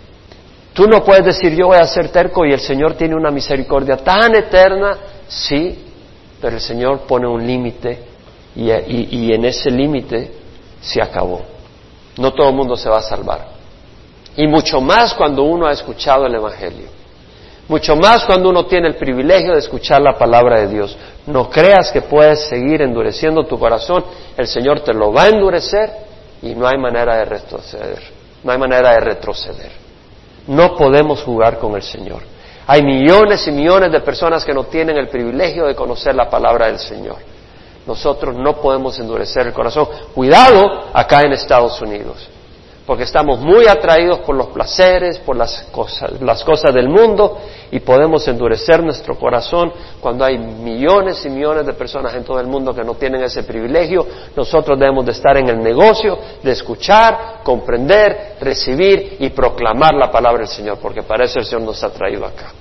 [0.74, 3.96] Tú no puedes decir yo voy a ser terco y el Señor tiene una misericordia
[3.96, 5.84] tan eterna, sí,
[6.40, 8.00] pero el Señor pone un límite
[8.56, 10.32] y, en ese límite
[10.80, 11.42] se acabó.
[12.18, 13.54] No todo el mundo se va a salvar.
[14.36, 16.88] Y mucho más cuando uno ha escuchado el Evangelio.
[17.68, 20.96] Mucho más cuando uno tiene el privilegio de escuchar la palabra de Dios.
[21.26, 24.04] No creas que puedes seguir endureciendo tu corazón.
[24.36, 25.90] El Señor te lo va a endurecer
[26.42, 28.02] y no hay manera de retroceder.
[28.42, 29.83] No hay manera de retroceder.
[30.46, 32.22] No podemos jugar con el Señor.
[32.66, 36.66] Hay millones y millones de personas que no tienen el privilegio de conocer la palabra
[36.66, 37.16] del Señor.
[37.86, 39.86] Nosotros no podemos endurecer el corazón.
[40.14, 42.30] Cuidado acá en Estados Unidos
[42.86, 47.38] porque estamos muy atraídos por los placeres, por las cosas, las cosas del mundo
[47.70, 52.46] y podemos endurecer nuestro corazón cuando hay millones y millones de personas en todo el
[52.46, 54.06] mundo que no tienen ese privilegio.
[54.36, 60.40] Nosotros debemos de estar en el negocio de escuchar, comprender, recibir y proclamar la palabra
[60.40, 62.52] del Señor, porque para eso el Señor nos ha traído acá.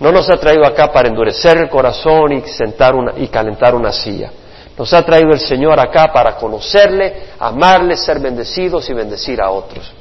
[0.00, 3.92] No nos ha traído acá para endurecer el corazón y, sentar una, y calentar una
[3.92, 4.30] silla.
[4.76, 9.92] Nos ha traído el Señor acá para conocerle, amarle, ser bendecidos y bendecir a otros.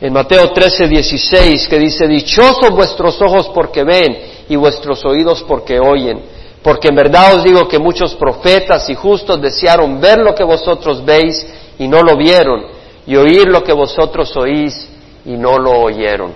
[0.00, 4.16] En Mateo 13, 16, que dice, Dichosos vuestros ojos porque ven
[4.48, 6.22] y vuestros oídos porque oyen,
[6.62, 11.04] porque en verdad os digo que muchos profetas y justos desearon ver lo que vosotros
[11.04, 11.46] veis
[11.78, 12.64] y no lo vieron,
[13.06, 14.88] y oír lo que vosotros oís
[15.24, 16.32] y no lo oyeron.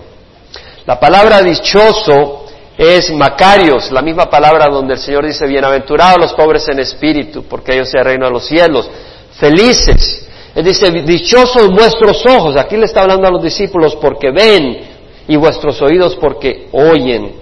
[0.84, 2.41] La palabra dichoso
[2.76, 7.74] es Macarios, la misma palabra donde el Señor dice, bienaventurados los pobres en espíritu, porque
[7.74, 8.90] ellos se reino de los cielos,
[9.38, 10.26] felices.
[10.54, 14.92] Él dice, dichosos vuestros ojos, aquí le está hablando a los discípulos, porque ven,
[15.28, 17.34] y vuestros oídos porque oyen.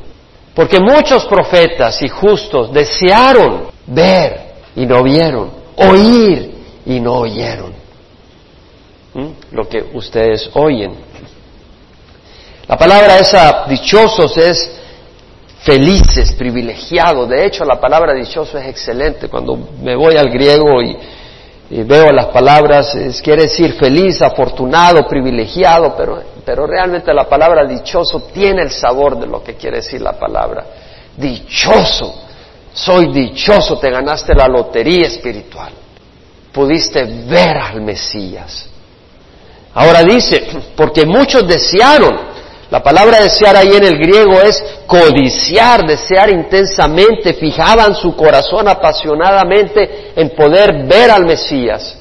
[0.54, 6.54] Porque muchos profetas y justos desearon ver y no vieron, oír
[6.86, 7.72] y no oyeron.
[9.14, 9.28] ¿Mm?
[9.52, 10.94] Lo que ustedes oyen.
[12.68, 14.79] La palabra esa, dichosos, es
[15.62, 17.28] felices, privilegiados.
[17.28, 19.28] De hecho, la palabra dichoso es excelente.
[19.28, 20.96] Cuando me voy al griego y,
[21.84, 28.62] veo las palabras, quiere decir feliz, afortunado, privilegiado, pero, pero realmente la palabra dichoso tiene
[28.62, 30.66] el sabor de lo que quiere decir la palabra.
[31.16, 32.12] Dichoso,
[32.72, 35.72] soy dichoso, te ganaste la lotería espiritual.
[36.52, 38.68] Pudiste ver al Mesías.
[39.74, 40.44] Ahora dice,
[40.74, 42.29] porque muchos desearon,
[42.70, 50.12] la palabra desear ahí en el griego es codiciar, desear intensamente, fijaban su corazón apasionadamente
[50.14, 51.96] en poder ver al Mesías.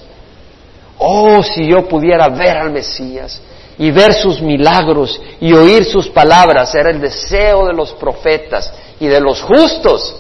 [0.99, 3.41] Oh, si yo pudiera ver al Mesías
[3.79, 9.08] y ver sus milagros y oír sus palabras, era el deseo de los profetas y
[9.08, 10.15] de los justos.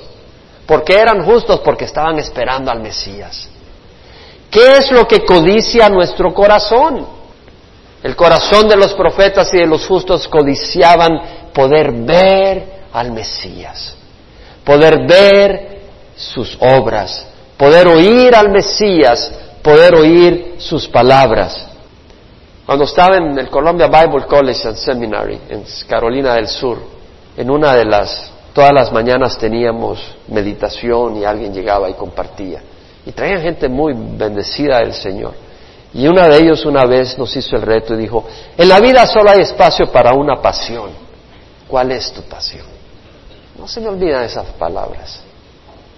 [0.65, 1.59] porque eran justos?
[1.61, 3.49] Porque estaban esperando al Mesías.
[4.51, 7.18] ¿Qué es lo que codicia nuestro corazón?
[8.03, 13.95] El corazón de los profetas y de los justos codiciaban poder ver al Mesías,
[14.63, 15.79] poder ver
[16.15, 19.31] sus obras, poder oír al Mesías,
[19.61, 21.67] poder oír sus palabras.
[22.65, 26.77] Cuando estaba en el Columbia Bible College and Seminary en Carolina del Sur,
[27.35, 32.61] en una de las, todas las mañanas teníamos meditación y alguien llegaba y compartía.
[33.05, 35.33] Y traían gente muy bendecida del Señor.
[35.93, 38.25] Y uno de ellos una vez nos hizo el reto y dijo,
[38.57, 40.91] en la vida solo hay espacio para una pasión.
[41.67, 42.65] ¿Cuál es tu pasión?
[43.57, 45.21] No se me olvidan esas palabras.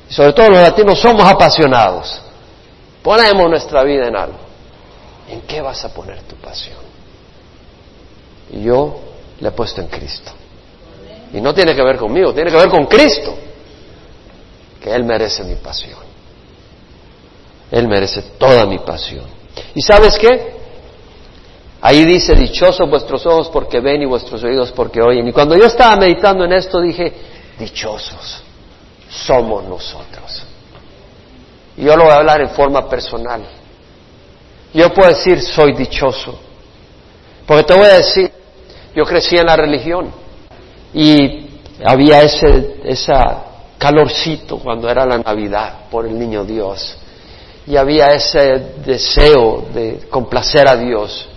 [0.09, 2.21] Y sobre todo los latinos somos apasionados.
[3.03, 4.39] Ponemos nuestra vida en algo.
[5.29, 6.79] ¿En qué vas a poner tu pasión?
[8.51, 8.99] Y yo
[9.39, 10.31] le he puesto en Cristo.
[11.33, 13.33] Y no tiene que ver conmigo, tiene que ver con Cristo.
[14.81, 15.99] Que Él merece mi pasión.
[17.69, 19.40] Él merece toda mi pasión.
[19.75, 20.61] ¿Y sabes qué?
[21.81, 25.27] Ahí dice, dichosos vuestros ojos porque ven y vuestros oídos porque oyen.
[25.27, 27.11] Y cuando yo estaba meditando en esto dije,
[27.57, 28.43] dichosos
[29.09, 30.43] somos nosotros.
[31.77, 33.41] Y yo lo voy a hablar en forma personal.
[34.73, 36.39] Yo puedo decir, soy dichoso.
[37.45, 38.31] Porque te voy a decir,
[38.95, 40.11] yo crecí en la religión
[40.93, 41.49] y
[41.83, 43.45] había ese esa
[43.77, 46.97] calorcito cuando era la Navidad por el niño Dios
[47.67, 51.27] y había ese deseo de complacer a Dios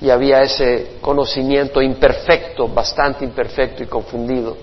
[0.00, 4.56] y había ese conocimiento imperfecto, bastante imperfecto y confundido,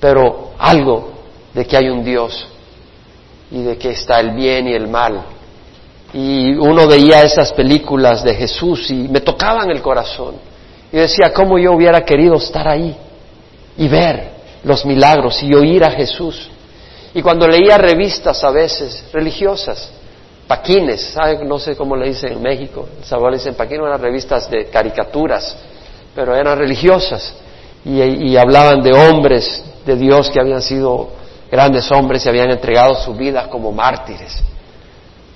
[0.00, 1.10] pero algo
[1.52, 2.46] de que hay un Dios
[3.50, 5.22] y de que está el bien y el mal.
[6.12, 10.36] Y uno veía esas películas de Jesús y me tocaban el corazón.
[10.92, 12.96] Y decía, ¿cómo yo hubiera querido estar ahí
[13.76, 14.30] y ver
[14.62, 16.48] los milagros y oír a Jesús?
[17.12, 19.90] Y cuando leía revistas a veces religiosas,
[20.46, 24.50] paquines, no sé cómo le dicen en México, en Salvador le dicen paquines, eran revistas
[24.50, 25.56] de caricaturas,
[26.14, 27.34] pero eran religiosas
[27.84, 31.10] y, hablaban de hombres de Dios que habían sido
[31.50, 34.42] grandes hombres y habían entregado su vida como mártires.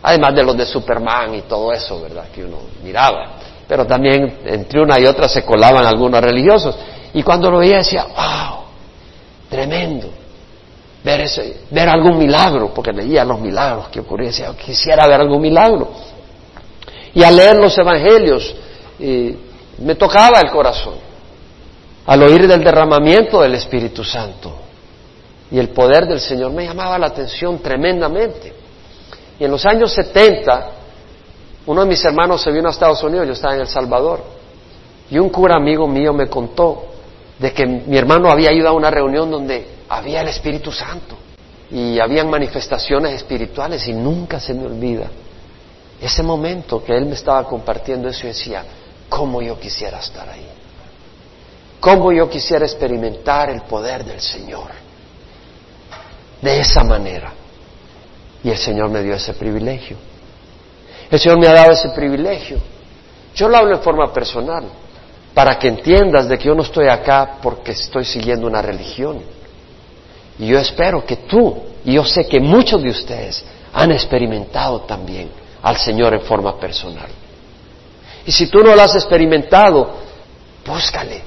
[0.03, 2.27] Además de los de Superman y todo eso, ¿verdad?
[2.35, 3.33] Que uno miraba.
[3.67, 6.79] Pero también entre una y otra se colaban algunos religiosos.
[7.13, 8.61] Y cuando lo veía decía, wow,
[9.51, 10.09] tremendo.
[11.71, 15.89] Ver, algún milagro, porque leía los milagros que ocurrían, quisiera ver algún milagro.
[17.15, 18.55] Y al leer los evangelios,
[18.99, 20.97] me tocaba el corazón,
[22.05, 24.55] al oír del derramamiento del Espíritu Santo.
[25.51, 28.53] Y el poder del Señor me llamaba la atención tremendamente.
[29.41, 30.71] Y en los años 70,
[31.65, 34.23] uno de mis hermanos se vino a Estados Unidos, yo estaba en El Salvador,
[35.11, 36.85] y un cura amigo mío me contó
[37.39, 41.17] de que mi hermano había ido a una reunión donde había el Espíritu Santo
[41.71, 45.09] y habían manifestaciones espirituales y nunca se me olvida
[46.01, 48.65] ese momento que él me estaba compartiendo eso y decía,
[49.09, 50.47] ¿cómo yo quisiera estar ahí?
[51.81, 54.71] ¿Cómo yo quisiera experimentar el poder del Señor?
[56.41, 57.33] De esa manera.
[58.45, 59.97] Y el Señor me dio ese privilegio.
[61.11, 62.59] El Señor me ha dado ese privilegio.
[63.35, 64.65] Yo lo hablo en forma personal,
[65.35, 69.21] para que entiendas de que yo no estoy acá porque estoy siguiendo una religión.
[70.39, 75.31] Y yo espero que tú, y yo sé que muchos de ustedes han experimentado también
[75.63, 77.09] al Señor en forma personal.
[78.25, 79.95] Y si tú no lo has experimentado,
[80.67, 81.23] búscale,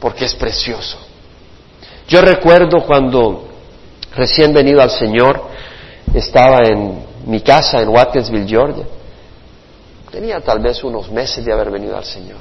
[0.00, 0.98] porque es precioso.
[2.08, 3.48] Yo recuerdo cuando
[4.14, 5.42] recién venido al Señor,
[6.14, 8.84] estaba en mi casa en Watkinsville, Georgia.
[10.10, 12.40] Tenía tal vez unos meses de haber venido al Señor.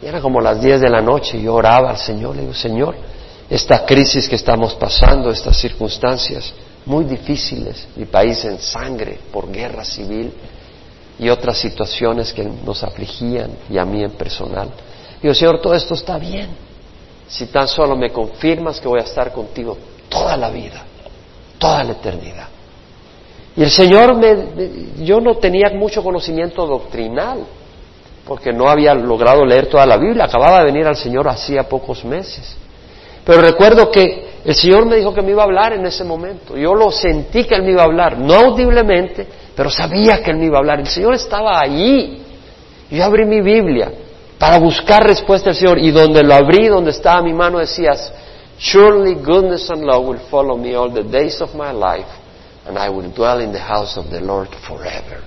[0.00, 2.34] Y era como las 10 de la noche yo oraba al Señor.
[2.34, 2.96] Le digo, Señor,
[3.48, 6.52] esta crisis que estamos pasando, estas circunstancias
[6.84, 10.32] muy difíciles, mi país en sangre por guerra civil
[11.18, 14.70] y otras situaciones que nos afligían y a mí en personal.
[15.20, 16.48] Digo, Señor, todo esto está bien.
[17.26, 19.76] Si tan solo me confirmas que voy a estar contigo
[20.08, 20.82] toda la vida,
[21.58, 22.48] toda la eternidad.
[23.56, 27.44] Y el Señor, me, yo no tenía mucho conocimiento doctrinal,
[28.24, 32.04] porque no había logrado leer toda la Biblia, acababa de venir al Señor hacía pocos
[32.04, 32.56] meses.
[33.28, 36.56] Pero recuerdo que el Señor me dijo que me iba a hablar en ese momento.
[36.56, 40.38] Yo lo sentí que Él me iba a hablar, no audiblemente, pero sabía que Él
[40.38, 40.80] me iba a hablar.
[40.80, 42.22] El Señor estaba allí.
[42.90, 43.92] Yo abrí mi Biblia
[44.38, 48.10] para buscar respuesta del Señor y donde lo abrí, donde estaba mi mano, decías,
[48.58, 52.08] Surely goodness and love will follow me all the days of my life
[52.66, 55.22] and I will dwell in the house of the Lord forever.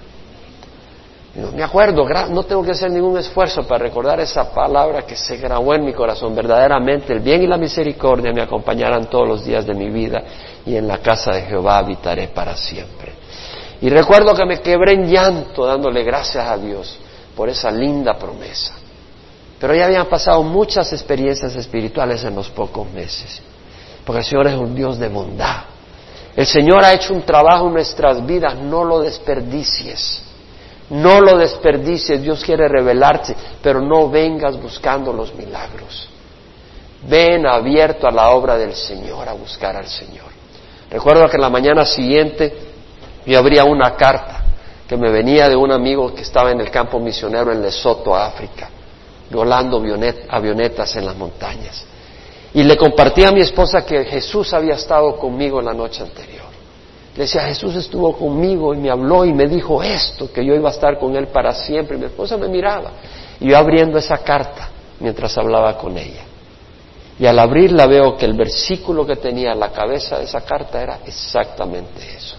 [1.34, 5.74] Me acuerdo, no tengo que hacer ningún esfuerzo para recordar esa palabra que se grabó
[5.74, 6.36] en mi corazón.
[6.36, 10.24] Verdaderamente el bien y la misericordia me acompañarán todos los días de mi vida
[10.66, 13.14] y en la casa de Jehová habitaré para siempre.
[13.80, 17.00] Y recuerdo que me quebré en llanto dándole gracias a Dios
[17.36, 18.74] por esa linda promesa.
[19.58, 23.42] Pero ya habían pasado muchas experiencias espirituales en los pocos meses,
[24.06, 25.64] porque el Señor es un Dios de bondad,
[26.36, 30.24] el Señor ha hecho un trabajo en nuestras vidas, no lo desperdicies.
[30.92, 36.10] No lo desperdicies, Dios quiere revelarte, pero no vengas buscando los milagros.
[37.08, 40.28] Ven abierto a la obra del Señor, a buscar al Señor.
[40.90, 42.54] Recuerdo que la mañana siguiente
[43.26, 44.44] yo abría una carta
[44.86, 48.70] que me venía de un amigo que estaba en el campo misionero en Lesoto, África,
[49.32, 49.82] volando
[50.30, 51.86] avionetas en las montañas.
[52.54, 56.41] Y le compartí a mi esposa que Jesús había estado conmigo en la noche anterior.
[57.16, 60.70] Le decía, Jesús estuvo conmigo y me habló y me dijo esto, que yo iba
[60.70, 61.98] a estar con él para siempre.
[61.98, 62.92] Y mi esposa me miraba.
[63.40, 64.70] Y yo abriendo esa carta
[65.00, 66.24] mientras hablaba con ella.
[67.20, 70.82] Y al abrirla veo que el versículo que tenía en la cabeza de esa carta
[70.82, 72.38] era exactamente eso.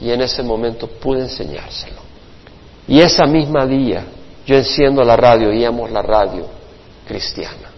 [0.00, 2.00] Y en ese momento pude enseñárselo.
[2.86, 4.04] Y esa misma día
[4.48, 6.46] yo enciendo la radio, oíamos la radio
[7.06, 7.70] cristiana.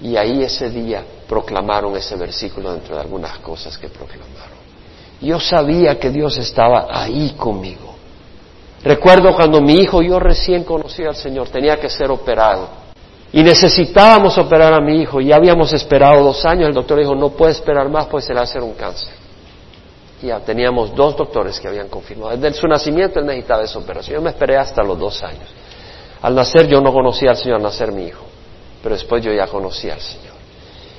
[0.00, 4.55] Y ahí ese día proclamaron ese versículo dentro de algunas cosas que proclamaron.
[5.20, 7.94] Yo sabía que Dios estaba ahí conmigo.
[8.82, 12.68] Recuerdo cuando mi hijo, yo recién conocí al Señor, tenía que ser operado.
[13.32, 15.20] Y necesitábamos operar a mi hijo.
[15.20, 16.68] Ya habíamos esperado dos años.
[16.68, 19.14] El doctor dijo, no puede esperar más, pues se le va a hacer un cáncer.
[20.22, 22.36] Ya teníamos dos doctores que habían confirmado.
[22.36, 24.16] Desde su nacimiento él necesitaba esa operación.
[24.16, 25.48] Yo me esperé hasta los dos años.
[26.22, 28.26] Al nacer yo no conocía al Señor, al nacer mi hijo
[28.86, 30.35] pero después yo ya conocí al Señor.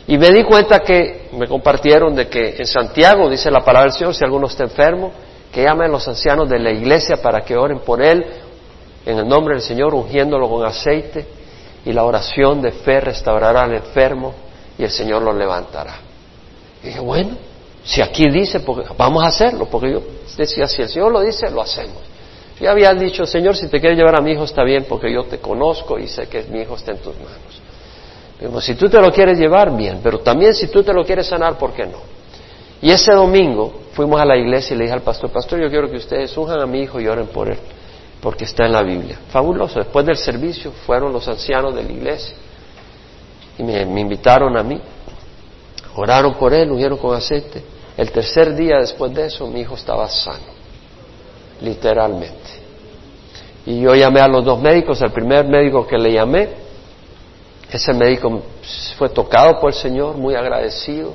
[0.08, 3.98] Y me di cuenta que me compartieron de que en Santiago dice la palabra del
[3.98, 5.12] Señor, si alguno está enfermo,
[5.52, 8.26] que llame a los ancianos de la iglesia para que oren por él
[9.06, 11.26] en el nombre del Señor, ungiéndolo con aceite,
[11.84, 14.34] y la oración de fe restaurará al enfermo
[14.78, 15.96] y el Señor lo levantará.
[16.84, 17.32] Y dije, bueno,
[17.84, 18.62] si aquí dice,
[18.98, 20.02] vamos a hacerlo, porque yo
[20.38, 21.98] decía, si el Señor lo dice, lo hacemos.
[22.62, 25.26] Yo había dicho, Señor, si te quieres llevar a mi hijo está bien, porque yo
[25.26, 27.67] te conozco y sé que mi hijo está en tus manos
[28.62, 31.58] si tú te lo quieres llevar, bien, pero también si tú te lo quieres sanar,
[31.58, 32.00] ¿por qué no?
[32.82, 35.90] Y ese domingo fuimos a la iglesia y le dije al pastor, pastor, yo quiero
[35.90, 37.58] que ustedes unjan a mi hijo y oren por él,
[38.22, 39.20] porque está en la Biblia.
[39.30, 39.80] Fabuloso.
[39.80, 42.36] Después del servicio fueron los ancianos de la iglesia
[43.58, 44.80] y me, me invitaron a mí.
[45.96, 47.64] Oraron por él, ungieron con aceite.
[47.98, 50.46] El tercer día después de eso, mi hijo estaba sano,
[51.62, 52.68] literalmente.
[53.66, 56.67] Y yo llamé a los dos médicos, el primer médico que le llamé,
[57.72, 58.42] ese médico
[58.98, 61.14] fue tocado por el Señor, muy agradecido,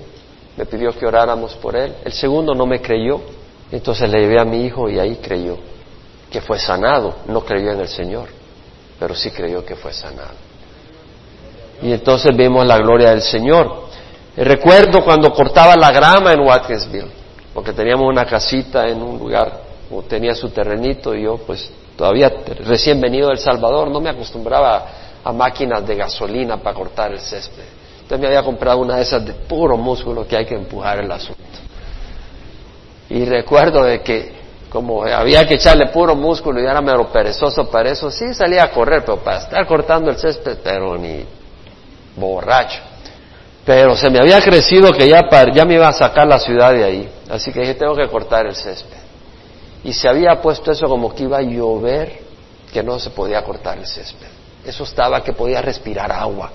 [0.56, 1.94] me pidió que oráramos por él.
[2.04, 3.20] El segundo no me creyó,
[3.70, 5.58] entonces le llevé a mi hijo y ahí creyó
[6.32, 8.28] que fue sanado, no creyó en el Señor,
[8.98, 10.34] pero sí creyó que fue sanado.
[11.82, 13.82] Y entonces vimos la gloria del Señor.
[14.34, 17.10] Recuerdo cuando cortaba la grama en Watkinsville,
[17.52, 19.60] porque teníamos una casita en un lugar,
[20.08, 22.32] tenía su terrenito y yo pues todavía
[22.64, 24.86] recién venido del Salvador no me acostumbraba
[25.24, 27.64] a máquinas de gasolina para cortar el césped.
[28.02, 31.10] Entonces me había comprado una de esas de puro músculo que hay que empujar el
[31.10, 31.40] asunto.
[33.08, 34.42] Y recuerdo de que
[34.72, 38.70] como había que echarle puro músculo y era medio perezoso para eso, sí salía a
[38.70, 41.26] correr, pero para estar cortando el césped, pero ni
[42.16, 42.80] borracho.
[43.66, 45.20] Pero se me había crecido que ya,
[45.52, 47.08] ya me iba a sacar la ciudad de ahí.
[47.28, 48.96] Así que dije, tengo que cortar el césped.
[49.84, 52.20] Y se había puesto eso como que iba a llover,
[52.72, 54.26] que no se podía cortar el césped.
[54.64, 56.50] Eso estaba que podía respirar agua.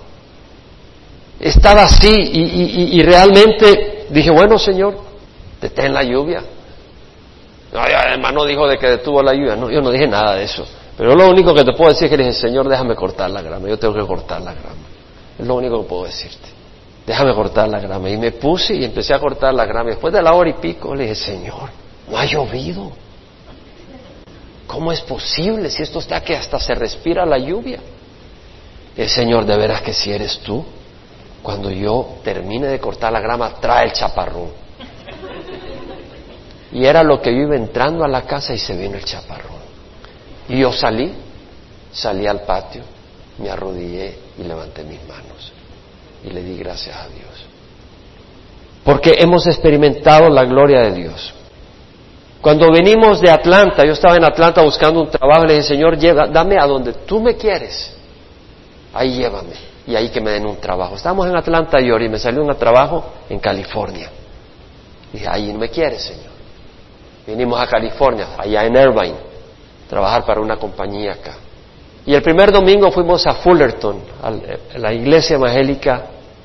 [1.40, 4.98] Estaba así y, realmente dije, bueno Señor,
[5.62, 6.42] detén la lluvia.
[7.72, 10.44] No, además no dijo de que detuvo la lluvia, no, yo no dije nada de
[10.44, 10.66] eso.
[10.98, 13.42] Pero lo único que te puedo decir es que le dije, Señor, déjame cortar la
[13.42, 14.88] grama, yo tengo que cortar la grama.
[15.38, 16.58] Es lo único que puedo decirte
[17.08, 18.10] déjame cortar la grama.
[18.10, 19.90] Y me puse y empecé a cortar la grama.
[19.92, 21.70] Después de la hora y pico le dije, Señor,
[22.12, 22.92] no ha llovido.
[24.68, 27.80] ¿Cómo es posible si esto está que hasta se respira la lluvia?
[28.98, 30.66] El Señor, de veras que si eres tú,
[31.44, 34.50] cuando yo termine de cortar la grama, trae el chaparrón.
[36.72, 39.58] Y era lo que yo iba entrando a la casa y se vino el chaparrón.
[40.50, 41.14] Y yo salí,
[41.92, 42.84] salí al patio,
[43.38, 45.54] me arrodillé y levanté mis manos
[46.24, 47.46] y le di gracias a Dios.
[48.84, 51.34] Porque hemos experimentado la gloria de Dios.
[52.42, 56.28] Cuando venimos de Atlanta, yo estaba en Atlanta buscando un trabajo, le dije, Señor, lleva,
[56.28, 57.97] dame a donde tú me quieres.
[58.98, 59.54] Ahí llévame.
[59.86, 60.96] Y ahí que me den un trabajo.
[60.96, 64.10] Estábamos en Atlanta, y y me salió un trabajo en California.
[65.14, 66.32] Dije, ahí no me quieres, Señor.
[67.26, 69.16] Vinimos a California, allá en Irvine,
[69.90, 71.36] trabajar para una compañía acá.
[72.06, 76.04] Y el primer domingo fuimos a Fullerton, a la iglesia evangélica,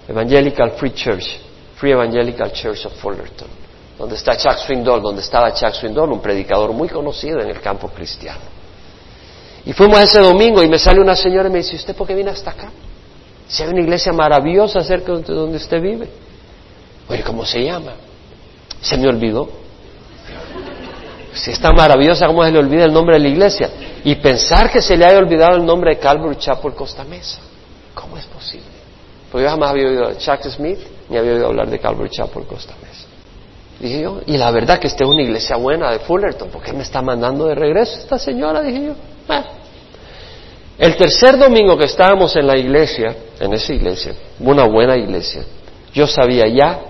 [0.09, 1.39] Evangelical Free Church,
[1.77, 3.49] Free Evangelical Church of Fullerton,
[3.97, 7.89] donde está Chuck Swindoll, donde estaba Chuck Swindoll, un predicador muy conocido en el campo
[7.89, 8.41] cristiano.
[9.65, 12.15] Y fuimos ese domingo y me sale una señora y me dice, ¿usted por qué
[12.15, 12.71] viene hasta acá?
[13.47, 16.09] Si hay una iglesia maravillosa cerca de donde usted vive.
[17.09, 17.93] Oye, ¿cómo se llama?
[18.81, 19.49] Se me olvidó.
[21.35, 23.71] Si está maravillosa, ¿cómo se le olvida el nombre de la iglesia?
[24.05, 27.39] Y pensar que se le haya olvidado el nombre de Calvary Chapel Costa Mesa.
[27.95, 28.67] ¿Cómo es posible?
[29.31, 32.45] Porque yo jamás había oído de Chuck Smith ni había oído hablar de Calvary Chapel
[32.45, 33.07] Costa Mesa.
[33.81, 36.73] Dije yo, y la verdad que esta es una iglesia buena de Fullerton, ¿por qué
[36.73, 38.63] me está mandando de regreso esta señora?
[38.63, 38.95] Dije yo.
[40.79, 45.45] El tercer domingo que estábamos en la iglesia, en esa iglesia, una buena iglesia,
[45.93, 46.81] yo sabía ya,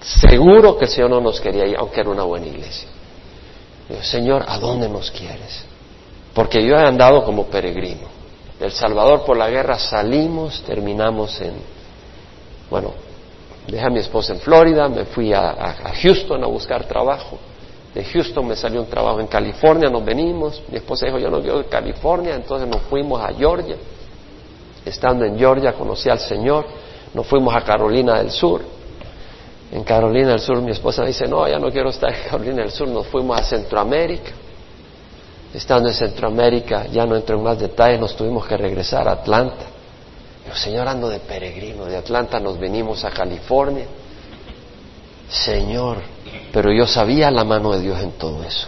[0.00, 2.88] seguro que el Señor no nos quería ir, aunque era una buena iglesia.
[4.02, 5.64] Señor, ¿a dónde nos quieres?
[6.34, 8.08] Porque yo he andado como peregrino.
[8.60, 11.54] Del Salvador por la guerra salimos, terminamos en,
[12.68, 12.92] bueno,
[13.66, 17.38] dejé a mi esposa en Florida, me fui a, Houston a buscar trabajo.
[17.94, 20.62] De Houston me salió un trabajo en California, nos venimos.
[20.70, 23.76] Mi esposa dijo, yo no quiero de California, entonces nos fuimos a Georgia.
[24.84, 26.66] Estando en Georgia conocí al Señor,
[27.14, 28.62] nos fuimos a Carolina del Sur.
[29.72, 32.70] En Carolina del Sur mi esposa dice, no, ya no quiero estar en Carolina del
[32.70, 34.32] Sur, nos fuimos a Centroamérica
[35.54, 39.64] estando en Centroamérica, ya no entro en más detalles, nos tuvimos que regresar a Atlanta.
[40.46, 43.86] Yo, Señor, ando de peregrino, de Atlanta nos venimos a California.
[45.28, 45.98] Señor,
[46.58, 48.66] pero yo sabía la mano de Dios en todo eso,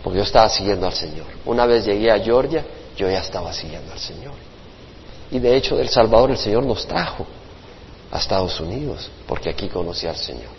[0.00, 1.26] porque yo estaba siguiendo al Señor.
[1.44, 2.64] Una vez llegué a Georgia,
[2.96, 4.34] yo ya estaba siguiendo al Señor.
[5.32, 7.26] Y de hecho, del Salvador el Señor nos trajo
[8.12, 10.52] a Estados Unidos, porque aquí conocí al Señor.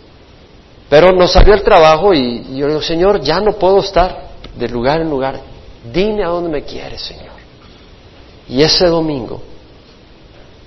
[0.90, 5.00] Pero nos salió el trabajo y yo digo, Señor, ya no puedo estar de lugar
[5.00, 5.40] en lugar,
[5.90, 7.32] dime a dónde me quieres, Señor.
[8.46, 9.40] Y ese domingo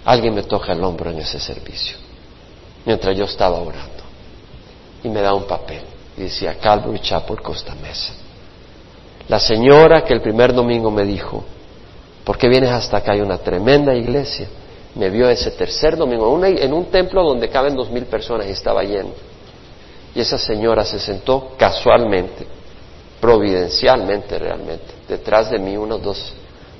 [0.04, 1.96] alguien me toca el hombro en ese servicio,
[2.86, 3.95] mientras yo estaba orando,
[5.06, 5.84] y me da un papel,
[6.18, 8.14] y decía Calvary Chapel Costa Mesa.
[9.28, 11.44] La señora que el primer domingo me dijo,
[12.24, 13.12] ¿por qué vienes hasta acá?
[13.12, 14.48] Hay una tremenda iglesia.
[14.96, 18.84] Me vio ese tercer domingo en un templo donde caben dos mil personas y estaba
[18.84, 19.12] lleno.
[20.16, 22.48] Y esa señora se sentó casualmente
[23.22, 26.34] providencialmente realmente, detrás de mí, unos dos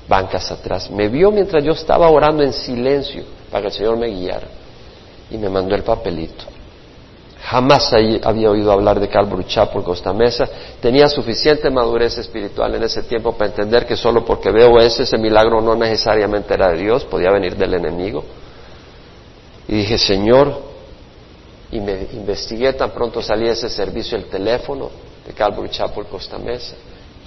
[0.08, 0.90] bancas atrás.
[0.90, 3.22] Me vio mientras yo estaba orando en silencio
[3.52, 4.48] para que el Señor me guiara.
[5.30, 6.55] Y me mandó el papelito.
[7.46, 7.92] Jamás
[8.24, 10.48] había oído hablar de Calvary Chapel Costa Mesa.
[10.80, 15.60] Tenía suficiente madurez espiritual en ese tiempo para entender que solo porque veo ese, milagro
[15.60, 18.24] no necesariamente era de Dios, podía venir del enemigo.
[19.68, 20.60] Y dije, Señor,
[21.70, 24.90] y me investigué, tan pronto salí ese servicio, el teléfono
[25.24, 26.74] de Calvary Chapel Costa Mesa.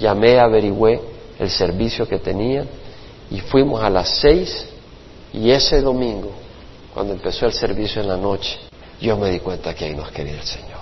[0.01, 0.99] Llamé, averigüé
[1.39, 2.67] el servicio que tenían
[3.31, 4.65] y fuimos a las seis
[5.31, 6.31] y ese domingo,
[6.93, 8.68] cuando empezó el servicio en la noche,
[8.99, 10.79] yo me di cuenta que ahí nos quería el Señor.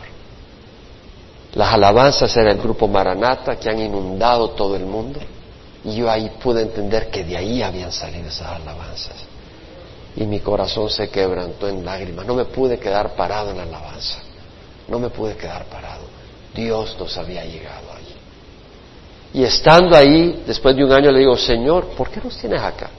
[1.54, 5.20] Las alabanzas era el grupo Maranata que han inundado todo el mundo
[5.84, 9.16] y yo ahí pude entender que de ahí habían salido esas alabanzas.
[10.16, 12.26] Y mi corazón se quebrantó en lágrimas.
[12.26, 14.20] No me pude quedar parado en la alabanza.
[14.88, 16.04] No me pude quedar parado.
[16.56, 18.16] Dios nos había llegado allí.
[19.34, 22.90] Y estando ahí, después de un año, le digo, Señor, ¿por qué nos tienes acá?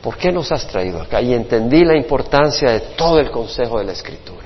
[0.00, 1.20] ¿Por qué nos has traído acá?
[1.20, 4.43] Y entendí la importancia de todo el consejo de la Escritura.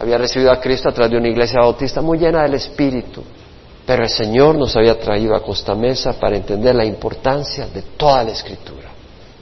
[0.00, 3.22] Había recibido a Cristo a través de una iglesia bautista muy llena del Espíritu,
[3.84, 8.24] pero el Señor nos había traído a Costa Mesa para entender la importancia de toda
[8.24, 8.88] la Escritura,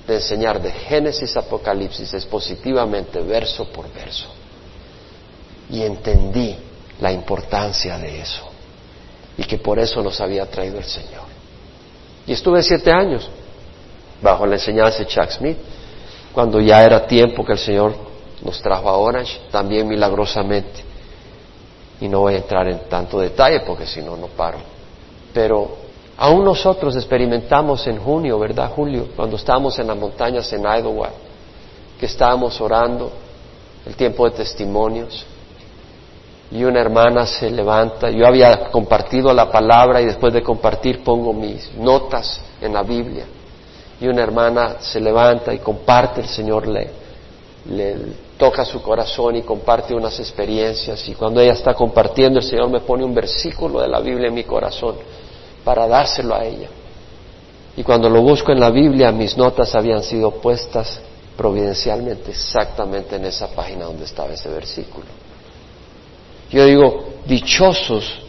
[0.05, 4.27] de enseñar de Génesis a Apocalipsis expositivamente, verso por verso.
[5.71, 6.57] Y entendí
[7.01, 8.49] la importancia de eso
[9.37, 11.29] y que por eso nos había traído el Señor.
[12.27, 13.31] Y estuve siete años
[14.21, 15.57] bajo la enseñanza de Chuck Smith,
[16.33, 18.08] cuando ya era tiempo que el Señor
[18.43, 20.84] nos trajo a Orange, también milagrosamente.
[22.01, 24.59] Y no voy a entrar en tanto detalle porque si no, no paro.
[25.32, 25.76] Pero
[26.16, 29.09] aún nosotros experimentamos en junio, ¿verdad, Julio?
[29.16, 31.12] Cuando estábamos en las montañas en Idlewild,
[31.99, 33.11] que estábamos orando,
[33.86, 35.26] el tiempo de testimonios,
[36.51, 41.32] y una hermana se levanta, yo había compartido la palabra y después de compartir pongo
[41.32, 43.26] mis notas en la Biblia
[44.01, 46.91] y una hermana se levanta y comparte, el Señor le,
[47.66, 47.97] le
[48.39, 52.80] toca su corazón y comparte unas experiencias y cuando ella está compartiendo el Señor me
[52.80, 54.95] pone un versículo de la Biblia en mi corazón
[55.64, 56.68] para dárselo a ella.
[57.76, 61.01] Y cuando lo busco en la Biblia mis notas habían sido puestas
[61.36, 65.07] providencialmente exactamente en esa página donde estaba ese versículo.
[66.51, 68.20] Yo digo, dichosos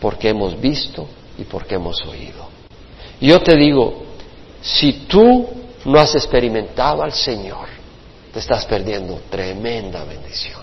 [0.00, 1.06] porque hemos visto
[1.38, 2.46] y porque hemos oído.
[3.20, 4.04] Yo te digo,
[4.62, 5.46] si tú
[5.84, 7.73] no has experimentado al Señor,
[8.34, 10.60] te estás perdiendo tremenda bendición.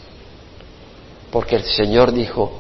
[1.32, 2.52] Porque el Señor dijo,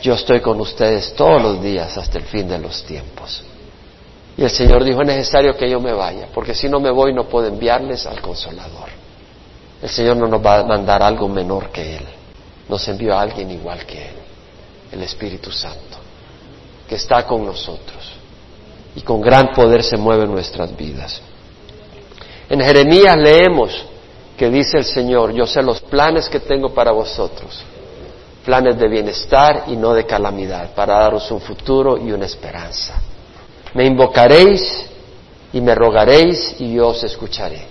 [0.00, 3.44] yo estoy con ustedes todos los días hasta el fin de los tiempos.
[4.38, 7.12] Y el Señor dijo, es necesario que yo me vaya, porque si no me voy
[7.12, 8.88] no puedo enviarles al consolador.
[9.82, 12.06] El Señor no nos va a mandar algo menor que Él.
[12.70, 14.14] Nos envió a alguien igual que Él,
[14.92, 15.98] el Espíritu Santo,
[16.88, 18.14] que está con nosotros
[18.96, 21.20] y con gran poder se mueven nuestras vidas.
[22.48, 23.84] En Jeremías leemos
[24.38, 27.62] que dice el Señor, yo sé los planes que tengo para vosotros,
[28.44, 32.94] planes de bienestar y no de calamidad, para daros un futuro y una esperanza.
[33.74, 34.86] Me invocaréis
[35.52, 37.66] y me rogaréis y yo os escucharé.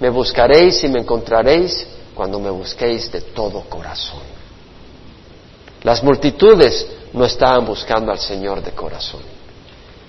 [0.00, 4.22] Me buscaréis y me encontraréis cuando me busquéis de todo corazón.
[5.82, 9.20] Las multitudes no estaban buscando al Señor de corazón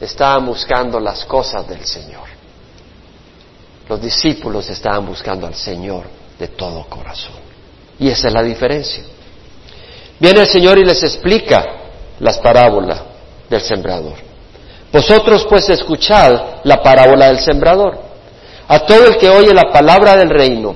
[0.01, 2.27] estaban buscando las cosas del Señor.
[3.91, 6.03] Los discípulos estaban buscando al Señor
[6.39, 7.33] de todo corazón.
[7.99, 9.03] Y esa es la diferencia.
[10.17, 11.65] Viene el Señor y les explica
[12.21, 13.01] las parábolas
[13.49, 14.13] del sembrador.
[14.93, 17.99] Vosotros pues escuchad la parábola del sembrador.
[18.69, 20.73] A todo el que oye la palabra del reino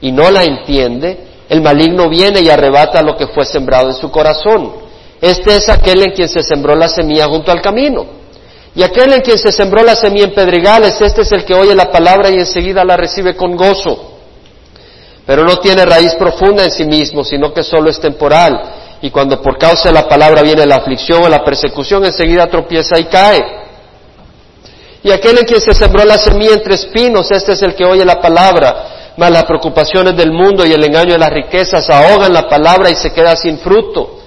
[0.00, 4.08] y no la entiende, el maligno viene y arrebata lo que fue sembrado en su
[4.08, 4.72] corazón.
[5.20, 8.21] Este es aquel en quien se sembró la semilla junto al camino.
[8.74, 11.74] Y aquel en quien se sembró la semilla en pedregales, este es el que oye
[11.74, 14.12] la palabra y enseguida la recibe con gozo.
[15.26, 18.60] Pero no tiene raíz profunda en sí mismo, sino que solo es temporal.
[19.02, 22.98] Y cuando por causa de la palabra viene la aflicción o la persecución, enseguida tropieza
[22.98, 23.44] y cae.
[25.02, 28.04] Y aquel en quien se sembró la semilla entre espinos, este es el que oye
[28.04, 32.48] la palabra, mas las preocupaciones del mundo y el engaño de las riquezas ahogan la
[32.48, 34.21] palabra y se queda sin fruto.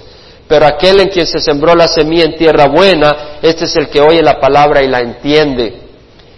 [0.47, 4.01] Pero aquel en quien se sembró la semilla en tierra buena, este es el que
[4.01, 5.81] oye la palabra y la entiende.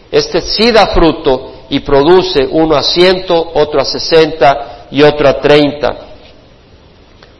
[0.09, 5.41] Este sí da fruto y produce uno a ciento, otro a sesenta y otro a
[5.41, 5.97] treinta.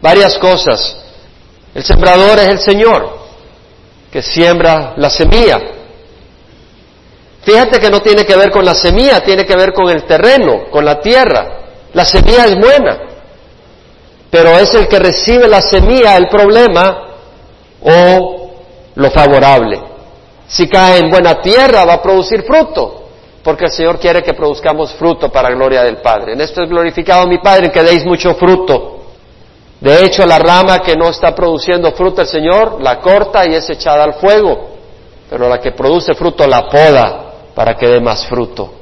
[0.01, 0.97] Varias cosas.
[1.73, 3.17] El sembrador es el Señor,
[4.11, 5.59] que siembra la semilla.
[7.43, 10.65] Fíjate que no tiene que ver con la semilla, tiene que ver con el terreno,
[10.69, 11.61] con la tierra.
[11.93, 13.16] La semilla es buena
[14.29, 17.07] pero es el que recibe la semilla el problema
[17.81, 18.51] o
[18.95, 19.79] lo favorable.
[20.47, 23.09] Si cae en buena tierra va a producir fruto,
[23.43, 26.33] porque el Señor quiere que produzcamos fruto para gloria del Padre.
[26.33, 28.95] En esto es glorificado mi Padre, que deis mucho fruto.
[29.79, 33.69] De hecho, la rama que no está produciendo fruto el Señor la corta y es
[33.69, 34.69] echada al fuego,
[35.29, 38.73] pero la que produce fruto la poda para que dé más fruto.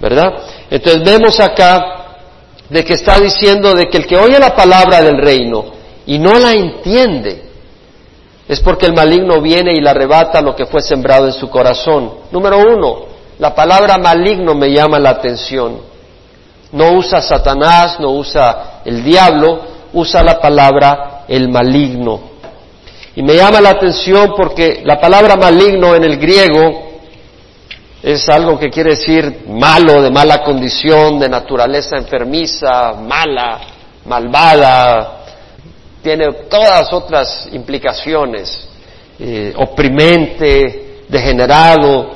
[0.00, 0.32] ¿Verdad?
[0.68, 2.01] Entonces vemos acá
[2.72, 5.64] de que está diciendo de que el que oye la palabra del reino
[6.06, 7.50] y no la entiende,
[8.48, 12.10] es porque el maligno viene y le arrebata lo que fue sembrado en su corazón.
[12.30, 13.04] Número uno,
[13.38, 15.80] la palabra maligno me llama la atención.
[16.72, 19.60] No usa Satanás, no usa el diablo,
[19.92, 22.20] usa la palabra el maligno.
[23.14, 26.91] Y me llama la atención porque la palabra maligno en el griego
[28.02, 33.60] es algo que quiere decir malo, de mala condición, de naturaleza enfermiza, mala,
[34.06, 35.20] malvada,
[36.02, 38.68] tiene todas otras implicaciones,
[39.20, 42.10] eh, oprimente, degenerado.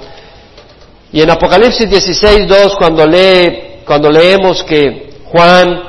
[1.12, 5.84] Y en Apocalipsis 16, 2, cuando, lee, cuando leemos que Juan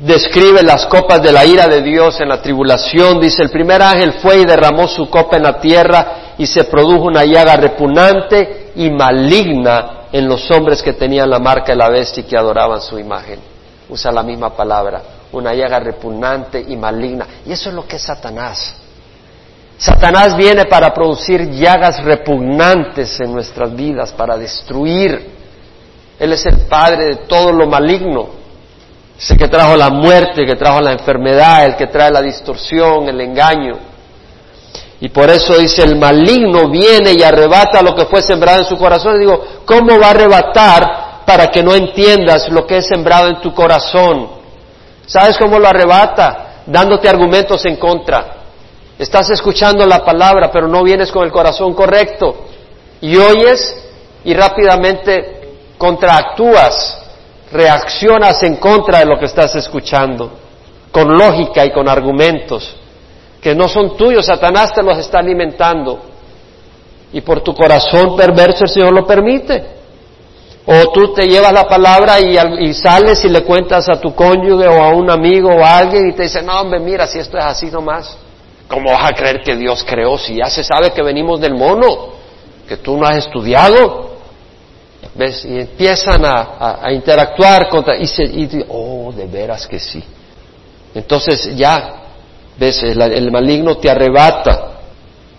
[0.00, 4.14] describe las copas de la ira de Dios en la tribulación, dice, el primer ángel
[4.14, 8.90] fue y derramó su copa en la tierra y se produjo una llaga repugnante y
[8.90, 12.98] maligna en los hombres que tenían la marca de la bestia y que adoraban su
[12.98, 13.40] imagen.
[13.88, 17.26] Usa la misma palabra una llaga repugnante y maligna.
[17.44, 18.74] Y eso es lo que es Satanás.
[19.78, 25.34] Satanás viene para producir llagas repugnantes en nuestras vidas, para destruir.
[26.18, 28.28] Él es el padre de todo lo maligno.
[29.18, 32.22] Es el que trajo la muerte, el que trajo la enfermedad, el que trae la
[32.22, 33.78] distorsión, el engaño.
[35.00, 38.78] Y por eso dice, el maligno viene y arrebata lo que fue sembrado en su
[38.78, 39.16] corazón.
[39.16, 43.40] Y digo, ¿cómo va a arrebatar para que no entiendas lo que es sembrado en
[43.40, 44.28] tu corazón?
[45.06, 46.62] ¿Sabes cómo lo arrebata?
[46.66, 48.36] Dándote argumentos en contra.
[48.98, 52.46] Estás escuchando la palabra, pero no vienes con el corazón correcto.
[53.02, 53.76] Y oyes
[54.24, 55.36] y rápidamente
[55.76, 57.02] contraactúas,
[57.52, 60.32] reaccionas en contra de lo que estás escuchando,
[60.90, 62.76] con lógica y con argumentos,
[63.40, 66.00] que no son tuyos, Satanás te los está alimentando.
[67.12, 69.76] Y por tu corazón perverso el Señor lo permite.
[70.66, 74.82] O tú te llevas la palabra y, sales y le cuentas a tu cónyuge o
[74.82, 77.44] a un amigo o a alguien y te dice, no hombre, mira, si esto es
[77.44, 78.18] así nomás,
[78.68, 82.14] ¿cómo vas a creer que Dios creó si ya se sabe que venimos del mono,
[82.66, 84.16] que tú no has estudiado?
[85.14, 85.44] ¿Ves?
[85.44, 90.02] Y empiezan a, interactuar contra, y, se, y oh, de veras que sí.
[90.96, 92.05] Entonces ya,
[92.58, 94.72] ves, el, maligno te arrebata.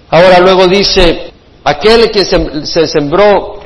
[0.10, 1.32] Ahora luego dice,
[1.64, 3.58] aquel que se sembró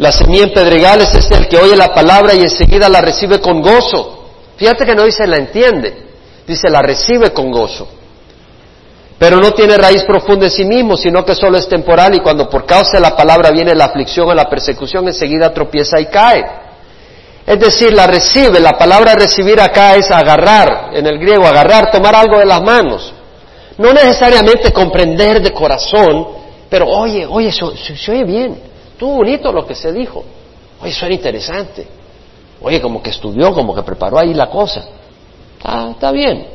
[0.00, 3.60] la semilla en pedregales es el que oye la palabra y enseguida la recibe con
[3.60, 4.30] gozo.
[4.56, 6.06] Fíjate que no dice la entiende,
[6.46, 7.86] dice la recibe con gozo.
[9.18, 12.48] Pero no tiene raíz profunda en sí mismo, sino que solo es temporal y cuando
[12.48, 16.46] por causa de la palabra viene la aflicción o la persecución, enseguida tropieza y cae.
[17.50, 22.14] Es decir, la recibe, la palabra recibir acá es agarrar, en el griego, agarrar, tomar
[22.14, 23.12] algo de las manos.
[23.76, 26.28] No necesariamente comprender de corazón,
[26.68, 27.64] pero oye, oye, se
[28.12, 28.56] oye bien.
[28.92, 30.22] Estuvo bonito lo que se dijo.
[30.80, 31.88] Oye, suena interesante.
[32.62, 34.84] Oye, como que estudió, como que preparó ahí la cosa.
[35.90, 36.46] Está, bien.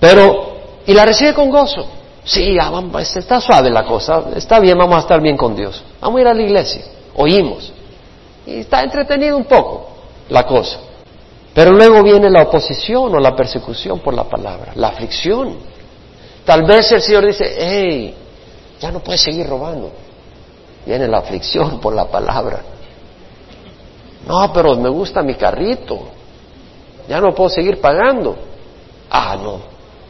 [0.00, 0.56] Pero,
[0.86, 1.86] y la recibe con gozo.
[2.24, 2.58] Sí,
[2.90, 4.24] pues, está suave la cosa.
[4.34, 5.84] Está bien, vamos a estar bien con Dios.
[6.00, 6.82] Vamos a ir a la iglesia.
[7.14, 7.72] Oímos.
[8.44, 9.94] Y está entretenido un poco
[10.28, 10.78] la cosa.
[11.54, 15.56] Pero luego viene la oposición o la persecución por la palabra, la aflicción.
[16.44, 18.14] Tal vez el Señor dice, hey,
[18.80, 19.90] ya no puedes seguir robando
[20.86, 22.60] viene la aflicción por la palabra.
[24.26, 26.08] No, pero me gusta mi carrito.
[27.08, 28.36] Ya no puedo seguir pagando.
[29.10, 29.60] Ah, no.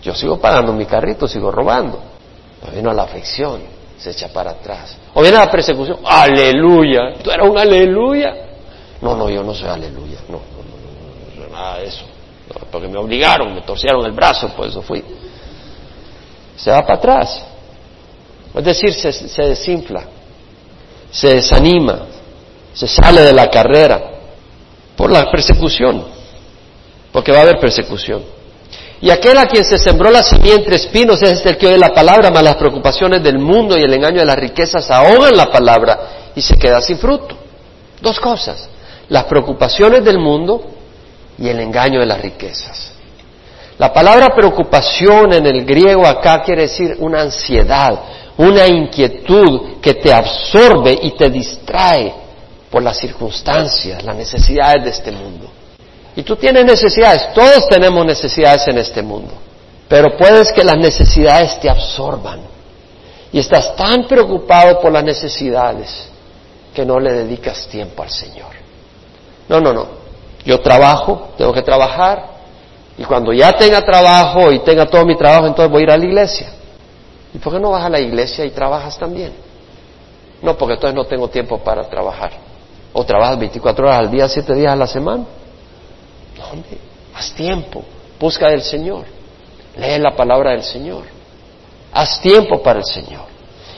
[0.02, 1.98] Yo sigo pagando mi carrito, sigo robando.
[2.60, 3.62] Pero vino la aflicción,
[3.98, 4.96] se echa para atrás.
[5.14, 5.98] O viene la persecución.
[6.04, 7.14] Aleluya.
[7.22, 8.45] ¿Tú eres un aleluya?
[9.00, 10.18] No, no, yo no soy aleluya.
[10.28, 12.04] No, no, no, no, nada de eso.
[12.70, 15.04] porque me obligaron, me torcieron el brazo, por eso fui.
[16.56, 17.42] Se va para atrás.
[18.54, 20.04] Es decir, se, se desinfla
[21.16, 22.06] se desanima,
[22.74, 24.02] se sale de la carrera
[24.96, 26.04] por la persecución,
[27.12, 28.22] porque va a haber persecución.
[29.00, 31.92] Y aquel a quien se sembró la semilla entre espinos es el que oye la
[31.92, 36.32] palabra, mas las preocupaciones del mundo y el engaño de las riquezas ahogan la palabra
[36.34, 37.36] y se queda sin fruto.
[38.00, 38.68] Dos cosas,
[39.08, 40.62] las preocupaciones del mundo
[41.38, 42.92] y el engaño de las riquezas.
[43.78, 48.00] La palabra preocupación en el griego acá quiere decir una ansiedad,
[48.38, 52.14] una inquietud que te absorbe y te distrae
[52.70, 55.50] por las circunstancias, las necesidades de este mundo.
[56.16, 59.34] Y tú tienes necesidades, todos tenemos necesidades en este mundo,
[59.88, 62.40] pero puedes que las necesidades te absorban
[63.30, 66.08] y estás tan preocupado por las necesidades
[66.74, 68.55] que no le dedicas tiempo al Señor.
[69.48, 69.86] No, no, no.
[70.44, 72.36] Yo trabajo, tengo que trabajar,
[72.98, 75.96] y cuando ya tenga trabajo y tenga todo mi trabajo, entonces voy a ir a
[75.96, 76.48] la iglesia.
[77.34, 79.32] ¿Y por qué no vas a la iglesia y trabajas también?
[80.40, 82.32] No, porque entonces no tengo tiempo para trabajar.
[82.92, 85.24] O trabajas 24 horas al día, 7 días a la semana.
[86.38, 86.44] No,
[87.14, 87.84] haz tiempo,
[88.18, 89.04] busca del Señor,
[89.76, 91.02] lee la palabra del Señor,
[91.92, 93.24] haz tiempo para el Señor.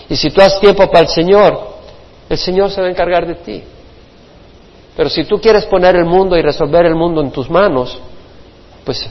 [0.08, 1.76] Y si tú haz tiempo para el Señor,
[2.28, 3.64] el Señor se va a encargar de ti.
[4.98, 8.00] Pero si tú quieres poner el mundo y resolver el mundo en tus manos,
[8.84, 9.08] pues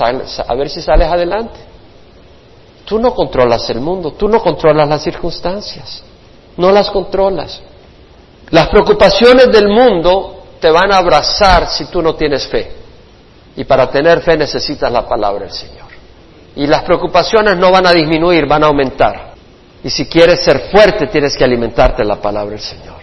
[0.00, 1.60] a ver si sales adelante.
[2.86, 6.02] Tú no controlas el mundo, tú no controlas las circunstancias,
[6.56, 7.60] no las controlas.
[8.48, 12.72] Las preocupaciones del mundo te van a abrazar si tú no tienes fe.
[13.54, 15.88] Y para tener fe necesitas la palabra del Señor.
[16.56, 19.34] Y las preocupaciones no van a disminuir, van a aumentar.
[19.84, 23.01] Y si quieres ser fuerte, tienes que alimentarte la palabra del Señor.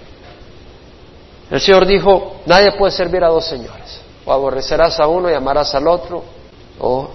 [1.50, 5.74] El Señor dijo, nadie puede servir a dos señores o aborrecerás a uno y amarás
[5.74, 6.24] al otro,
[6.80, 7.10] o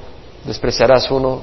[0.45, 1.43] despreciarás uno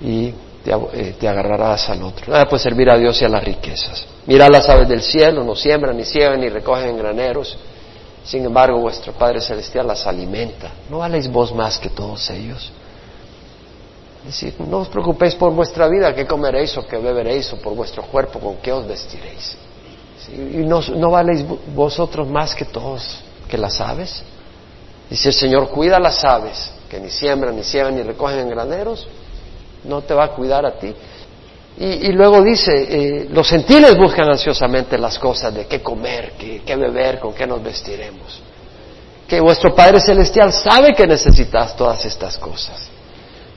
[0.00, 0.26] y
[0.66, 2.30] eh, te, agarrarás al otro.
[2.30, 4.06] Nada puede servir a Dios y a las riquezas.
[4.26, 7.56] Mirad las aves del cielo, no siembran, ni ciegan, ni recogen en graneros.
[8.24, 10.70] Sin embargo, vuestro Padre Celestial las alimenta.
[10.90, 12.70] ¿No valéis vos más que todos ellos?
[14.20, 17.74] Es decir, no os preocupéis por vuestra vida, qué comeréis o qué beberéis, o por
[17.74, 19.56] vuestro cuerpo, con qué os vestiréis.
[20.32, 21.44] Y no, no valéis
[21.74, 24.22] vosotros más que todos, que las aves.
[25.10, 28.48] Y si el Señor cuida las aves, que ni siembran, ni ciegan, ni recogen en
[28.48, 29.06] graneros,
[29.84, 30.94] no te va a cuidar a ti.
[31.80, 36.74] Y, luego dice, eh, los gentiles buscan ansiosamente las cosas de qué comer, qué, qué,
[36.74, 38.40] beber, con qué nos vestiremos.
[39.28, 42.88] Que vuestro Padre Celestial sabe que necesitas todas estas cosas,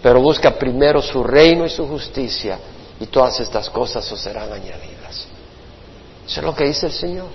[0.03, 2.59] pero busca primero su reino y su justicia
[2.99, 5.00] y todas estas cosas os serán añadidas.
[6.31, 7.27] Eso es lo que dice el Señor.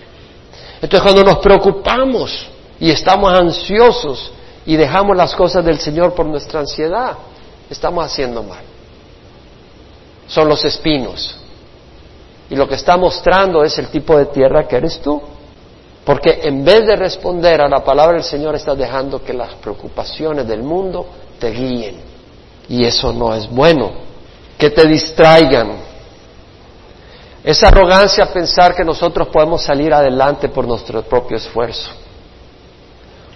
[0.80, 2.46] Entonces cuando nos preocupamos
[2.80, 4.32] y estamos ansiosos
[4.64, 7.12] y dejamos las cosas del Señor por nuestra ansiedad,
[7.68, 8.62] estamos haciendo mal.
[10.26, 11.36] Son los espinos.
[12.48, 15.20] Y lo que está mostrando es el tipo de tierra que eres tú.
[16.02, 20.48] Porque en vez de responder a la palabra del Señor, estás dejando que las preocupaciones
[20.48, 21.06] del mundo
[21.38, 22.00] te guíen.
[22.66, 23.90] Y eso no es bueno.
[24.56, 25.85] Que te distraigan.
[27.46, 31.92] Esa arrogancia pensar que nosotros podemos salir adelante por nuestro propio esfuerzo.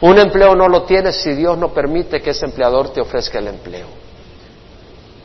[0.00, 3.46] Un empleo no lo tienes si Dios no permite que ese empleador te ofrezca el
[3.46, 3.86] empleo.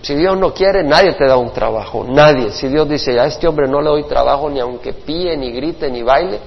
[0.03, 2.51] Si Dios no quiere, nadie te da un trabajo, nadie.
[2.51, 5.89] Si Dios dice, a este hombre no le doy trabajo ni aunque píe, ni grite,
[5.89, 6.39] ni baile,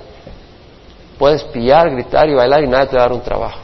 [1.18, 3.58] puedes pillar, gritar y bailar y nadie te va a dar un trabajo.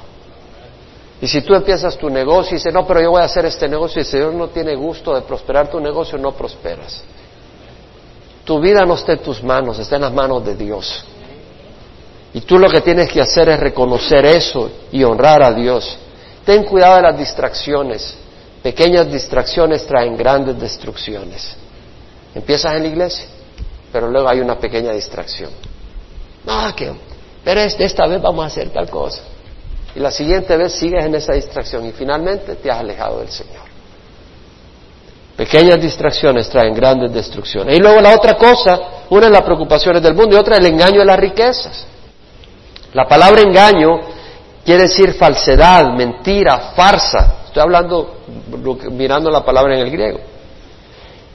[1.21, 3.69] Y si tú empiezas tu negocio y dices, no, pero yo voy a hacer este
[3.69, 7.05] negocio y si Dios no tiene gusto de prosperar tu negocio, no prosperas.
[8.45, 11.05] Tu vida no está en tus manos, está en las manos de Dios.
[12.35, 15.97] Y tú lo que tienes que hacer es reconocer eso y honrar a Dios.
[16.45, 18.17] Ten cuidado de las distracciones.
[18.63, 21.57] Pequeñas distracciones traen grandes destrucciones.
[22.35, 23.27] Empiezas en la iglesia,
[23.93, 25.51] pero luego hay una pequeña distracción.
[26.45, 26.93] No, que,
[27.45, 29.23] pero esta vez vamos a hacer tal cosa.
[29.95, 33.74] Y la siguiente vez sigues en esa distracción y finalmente te has alejado del Señor.
[35.37, 37.77] Pequeñas distracciones traen grandes destrucciones.
[37.77, 38.81] Y luego la otra cosa,
[39.11, 41.87] una es las preocupaciones del mundo y otra el engaño de las riquezas.
[42.93, 44.01] La palabra engaño
[44.65, 47.39] quiere decir falsedad, mentira, farsa.
[47.47, 48.21] Estoy hablando,
[48.93, 50.21] mirando la palabra en el griego.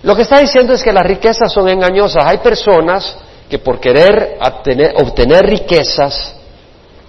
[0.04, 2.26] Lo que está diciendo es que las riquezas son engañosas.
[2.26, 3.18] Hay personas
[3.50, 6.36] que por querer obtener, riquezas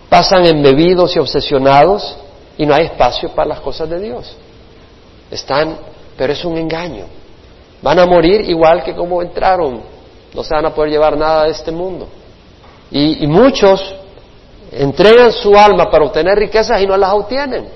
[0.08, 2.16] pasan embebidos y obsesionados
[2.58, 4.36] y no hay espacio para las cosas de Dios.
[5.30, 5.76] Están,
[6.20, 7.06] pero es un engaño.
[7.80, 9.80] Van a morir igual que como entraron.
[10.34, 12.08] No se van a poder llevar nada de este mundo.
[12.90, 13.94] y muchos
[14.70, 17.68] entregan su alma para obtener riquezas y no las obtienen.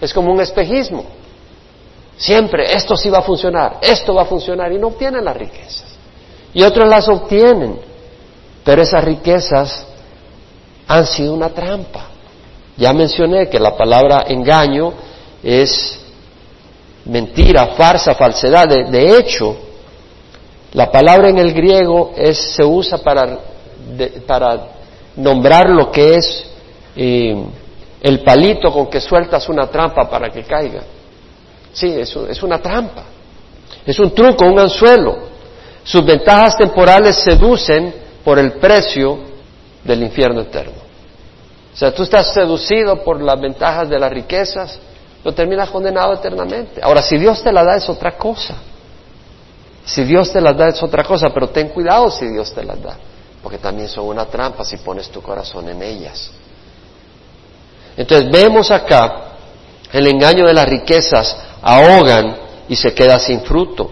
[0.00, 1.04] Es como un espejismo.
[2.16, 5.96] Siempre esto sí va a funcionar, esto va a funcionar y no obtienen las riquezas.
[6.54, 7.76] Y otros las obtienen,
[8.62, 9.84] pero esas riquezas
[10.86, 12.06] han sido una trampa.
[12.76, 14.92] Ya mencioné que la palabra engaño
[15.42, 16.01] es
[17.04, 18.68] mentira, farsa, falsedad.
[18.68, 19.56] De, hecho,
[20.72, 23.38] la palabra en el griego es, se usa para,
[24.26, 24.68] para
[25.16, 26.44] nombrar lo que es
[26.96, 27.44] eh,
[28.00, 30.82] el palito con que sueltas una trampa para que caiga.
[31.72, 33.04] Sí, es, es una trampa.
[33.86, 35.32] Es un truco, un anzuelo.
[35.84, 37.94] Sus ventajas temporales seducen
[38.24, 39.18] por el precio
[39.82, 40.82] del infierno eterno.
[41.72, 44.78] O sea, tú estás seducido por las ventajas de las riquezas,
[45.24, 46.80] lo terminas condenado eternamente.
[46.82, 48.56] Ahora, si Dios te la da es otra cosa.
[49.84, 52.80] Si Dios te las da es otra cosa, pero ten cuidado si Dios te las
[52.82, 52.96] da.
[53.42, 56.30] porque también son una trampa si pones tu corazón en ellas.
[57.96, 59.32] Entonces vemos acá
[59.92, 62.36] el engaño de las riquezas ahogan
[62.68, 63.90] y se queda sin fruto.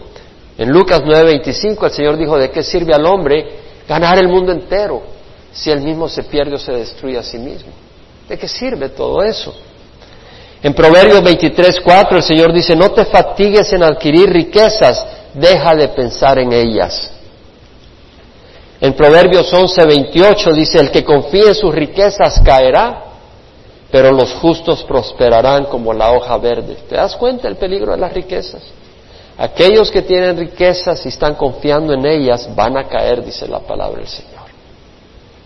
[0.56, 3.58] En Lucas 9:25 el Señor dijo, ¿de qué sirve al hombre
[3.88, 5.02] ganar el mundo entero
[5.52, 7.72] si él mismo se pierde o se destruye a sí mismo?
[8.28, 9.52] ¿De qué sirve todo eso?
[10.62, 16.38] En Proverbios 23:4 el Señor dice, no te fatigues en adquirir riquezas, deja de pensar
[16.38, 17.10] en ellas.
[18.80, 23.04] En Proverbios 11:28 dice, el que confíe en sus riquezas caerá,
[23.90, 26.76] pero los justos prosperarán como la hoja verde.
[26.88, 28.62] ¿Te das cuenta el peligro de las riquezas?
[29.38, 33.98] Aquellos que tienen riquezas y están confiando en ellas van a caer, dice la palabra
[33.98, 34.40] del Señor.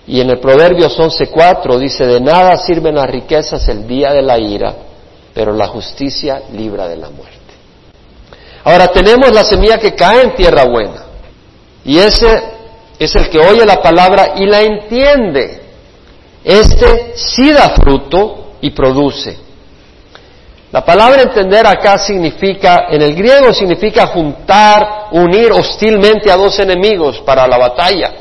[0.06, 4.38] Y en el Proverbios 11:4 dice, de nada sirven las riquezas el día de la
[4.38, 4.74] ira,
[5.34, 7.38] pero la justicia libra de la muerte.
[8.64, 11.04] Ahora tenemos la semilla que cae en tierra buena.
[11.84, 12.42] Y ese
[12.98, 15.62] es el que oye la palabra y la entiende.
[16.42, 19.44] Este sí da fruto y produce.
[20.72, 27.20] La palabra entender acá significa, en el griego significa juntar, unir hostilmente a dos enemigos
[27.20, 28.12] para la batalla.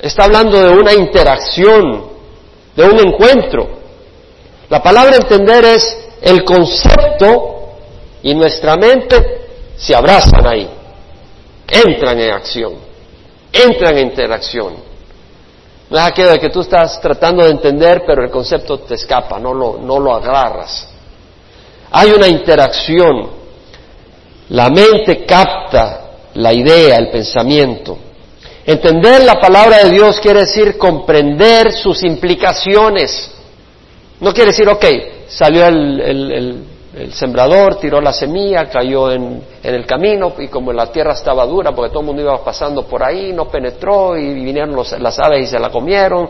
[0.00, 2.10] Está hablando de una interacción,
[2.76, 3.68] de un encuentro.
[4.68, 7.54] La palabra entender es el concepto
[8.22, 9.44] y nuestra mente
[9.76, 10.68] se abrazan ahí,
[11.68, 12.74] entran en acción,
[13.52, 14.74] entran en interacción.
[15.90, 19.38] No es aquello de que tú estás tratando de entender, pero el concepto te escapa,
[19.38, 20.88] no lo, no lo agarras.
[21.90, 23.44] Hay una interacción.
[24.48, 26.04] La mente capta
[26.34, 27.96] la idea, el pensamiento.
[28.66, 33.30] Entender la palabra de Dios quiere decir comprender sus implicaciones.
[34.20, 34.84] No quiere decir, ok,
[35.28, 36.64] salió el,
[37.12, 41.90] sembrador, tiró la semilla, cayó en, el camino y como la tierra estaba dura porque
[41.90, 45.58] todo el mundo iba pasando por ahí, no penetró y vinieron las aves y se
[45.58, 46.28] la comieron.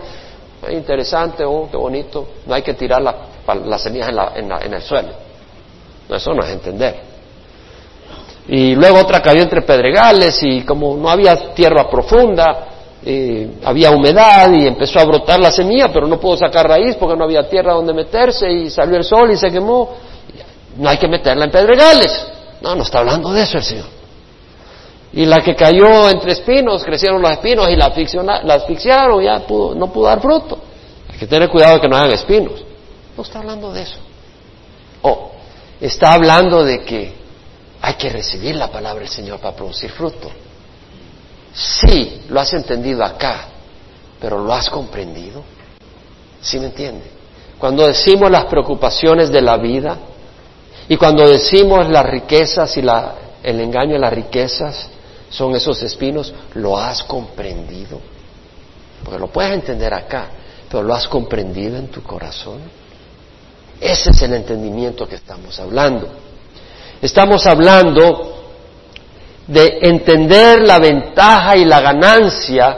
[0.70, 2.26] Interesante, oh, qué bonito.
[2.47, 5.11] No hay que tirar las semillas en, en el suelo.
[6.09, 7.14] Eso no es entender.
[8.49, 12.74] Y luego otra cayó entre pedregales y como no había tierra profunda,
[13.07, 17.17] eh, había humedad y empezó a brotar la semilla, pero no pudo sacar raíz porque
[17.17, 19.97] no había tierra donde meterse y salió el sol y se quemó.
[20.79, 22.27] No hay que meterla en pedregales.
[22.63, 23.87] No, no está hablando de eso el Señor.
[25.13, 27.93] Y la que cayó entre espinos, crecieron los espinos y la,
[28.43, 30.59] la asfixiaron, ya pudo, no pudo dar fruto.
[31.13, 32.65] Hay que tener cuidado de que no hagan espinos.
[33.17, 33.99] No está hablando de eso.
[35.03, 35.33] Oh,
[35.79, 37.13] está hablando de que
[37.83, 40.31] hay que recibir la palabra del Señor para producir fruto.
[41.55, 43.47] Sí, lo has entendido acá,
[44.21, 45.43] pero lo has comprendido.
[46.41, 47.05] ¿Sí me entiende?
[47.59, 49.97] Cuando decimos las preocupaciones de la vida
[50.89, 54.89] y cuando decimos las riquezas y el engaño de las riquezas
[55.31, 58.01] son esos espinos, lo has comprendido.
[59.05, 60.29] Porque lo puedes entender acá,
[60.69, 62.61] pero lo has comprendido en tu corazón.
[63.81, 66.09] Ese es el entendimiento que estamos hablando.
[67.01, 68.34] Estamos hablando
[69.47, 72.77] de entender la ventaja y la ganancia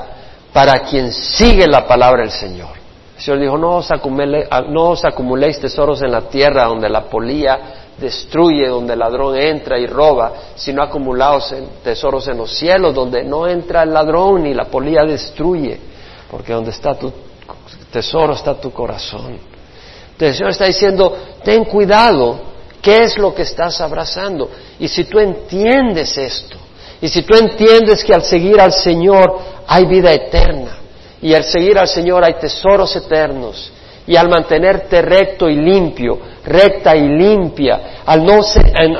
[0.53, 2.71] para quien sigue la palabra del Señor.
[3.17, 3.89] El Señor dijo, no os,
[4.69, 7.59] no os acumuléis tesoros en la tierra donde la polía
[7.99, 13.47] destruye, donde el ladrón entra y roba, sino acumulaos tesoros en los cielos, donde no
[13.47, 15.79] entra el ladrón ni la polía destruye,
[16.31, 17.12] porque donde está tu
[17.91, 19.39] tesoro está tu corazón.
[20.12, 22.55] Entonces el Señor está diciendo, ten cuidado
[22.87, 24.49] ¿Qué es lo que estás abrazando?
[24.78, 26.57] Y si tú entiendes esto,
[27.01, 30.70] y si tú entiendes que al seguir al Señor hay vida eterna,
[31.20, 33.72] y al seguir al Señor hay tesoros eternos,
[34.07, 38.34] y al mantenerte recto y limpio, recta y limpia, al no,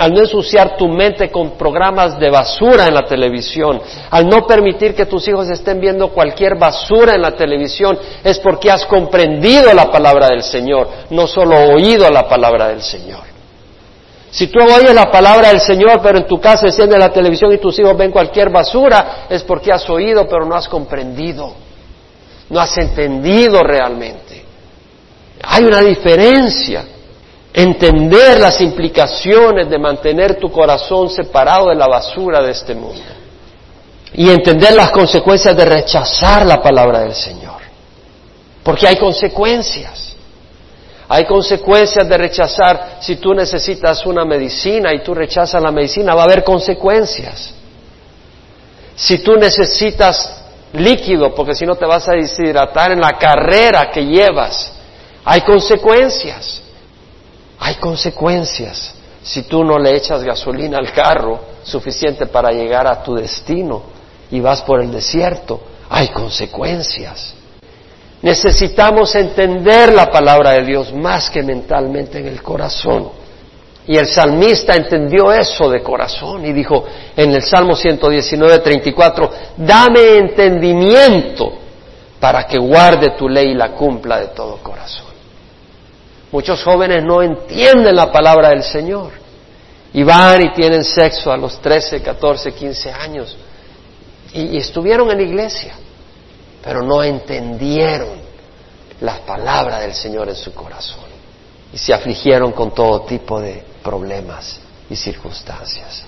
[0.01, 3.81] al no, ensuciar tu mente con programas de basura en la televisión,
[4.11, 8.69] al no permitir que tus hijos estén viendo cualquier basura en la televisión, es porque
[8.69, 13.36] has comprendido la palabra del Señor, no solo oído la palabra del Señor.
[14.37, 17.57] Si tú oyes la palabra del Señor, pero en tu casa enciende la televisión y
[17.57, 21.55] tus hijos ven cualquier basura, es porque has oído, pero no has comprendido.
[22.51, 24.45] No has entendido realmente.
[25.43, 26.85] Hay una diferencia.
[27.51, 33.01] Entender las implicaciones de mantener tu corazón separado de la basura de este mundo.
[34.13, 37.63] Y entender las consecuencias de rechazar la palabra del Señor.
[38.63, 40.06] Porque hay consecuencias.
[41.09, 42.99] Hay consecuencias de rechazar.
[43.01, 47.55] Si tú necesitas una medicina y tú rechazas la medicina, va a haber consecuencias.
[48.97, 50.43] Si tú necesitas
[50.73, 54.73] líquido, porque si no te vas a deshidratar en la carrera que llevas,
[55.25, 56.63] hay consecuencias.
[57.59, 58.95] Hay consecuencias.
[59.23, 63.83] Si tú no le echas gasolina al carro suficiente para llegar a tu destino
[64.31, 67.35] y vas por el desierto, hay consecuencias.
[68.23, 73.11] Necesitamos entender la palabra de Dios más que mentalmente en el corazón.
[73.87, 76.85] Y el salmista entendió eso de corazón y dijo
[77.17, 81.53] en el Salmo 119, 34, dame entendimiento
[82.19, 85.07] para que guarde tu ley y la cumpla de todo corazón.
[86.33, 89.13] Muchos jóvenes no entienden la palabra del Señor
[89.93, 93.37] y van y tienen sexo a los 13, 14, 15 años
[94.33, 95.75] y, estuvieron en la iglesia,
[96.67, 98.19] pero no entendieron
[99.01, 101.05] la palabra del Señor en su corazón
[101.73, 104.59] y se afligieron con todo tipo de problemas
[104.91, 106.05] y circunstancias.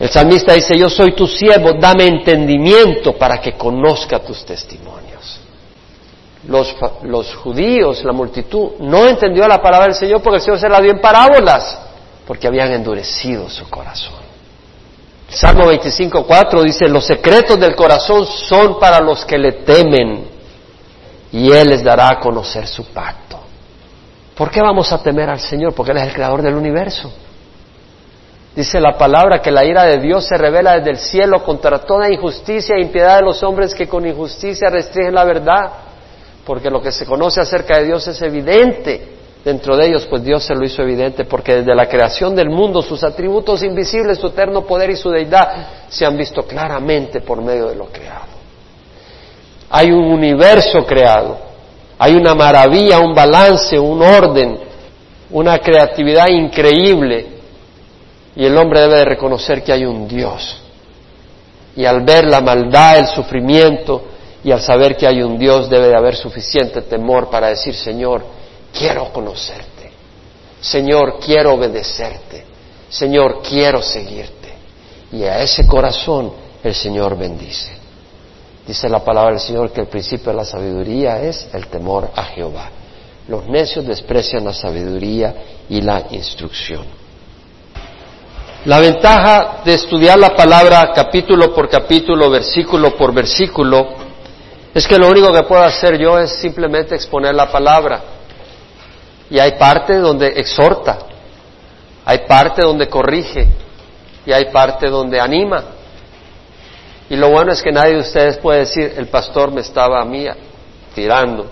[0.00, 5.38] El salmista dice, yo soy tu siervo, dame entendimiento para que conozca tus testimonios.
[6.48, 10.68] Los, los, judíos, la multitud, no entendió la palabra del Señor porque el Señor se
[10.68, 11.78] la dio en parábolas,
[12.26, 14.21] porque habían endurecido su corazón.
[15.32, 20.26] Salmo 25.4 dice, los secretos del corazón son para los que le temen
[21.32, 23.38] y Él les dará a conocer su pacto.
[24.34, 25.72] ¿Por qué vamos a temer al Señor?
[25.72, 27.10] Porque Él es el creador del universo.
[28.54, 32.12] Dice la palabra que la ira de Dios se revela desde el cielo contra toda
[32.12, 35.72] injusticia e impiedad de los hombres que con injusticia restringen la verdad.
[36.44, 40.44] Porque lo que se conoce acerca de Dios es evidente dentro de ellos, pues Dios
[40.44, 44.64] se lo hizo evidente, porque desde la creación del mundo sus atributos invisibles, su eterno
[44.64, 48.32] poder y su deidad se han visto claramente por medio de lo creado.
[49.70, 51.38] Hay un universo creado,
[51.98, 54.58] hay una maravilla, un balance, un orden,
[55.30, 57.26] una creatividad increíble,
[58.34, 60.58] y el hombre debe de reconocer que hay un Dios.
[61.74, 64.04] Y al ver la maldad, el sufrimiento,
[64.44, 68.24] y al saber que hay un Dios, debe de haber suficiente temor para decir, Señor,
[68.72, 69.90] quiero conocerte.
[70.60, 72.44] Señor, quiero obedecerte.
[72.88, 74.52] Señor, quiero seguirte.
[75.12, 77.72] Y a ese corazón el Señor bendice.
[78.66, 82.22] Dice la palabra del Señor que el principio de la sabiduría es el temor a
[82.24, 82.70] Jehová.
[83.28, 85.34] Los necios desprecian la sabiduría
[85.68, 86.84] y la instrucción.
[88.64, 93.88] La ventaja de estudiar la palabra capítulo por capítulo, versículo por versículo,
[94.72, 98.00] es que lo único que puedo hacer yo es simplemente exponer la palabra.
[99.32, 100.98] Y hay parte donde exhorta,
[102.04, 103.48] hay parte donde corrige
[104.26, 105.64] y hay parte donde anima.
[107.08, 110.04] Y lo bueno es que nadie de ustedes puede decir, el pastor me estaba a
[110.04, 110.26] mí
[110.94, 111.46] tirando,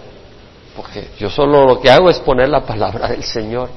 [0.76, 3.70] porque yo solo lo que hago es poner la palabra del Señor.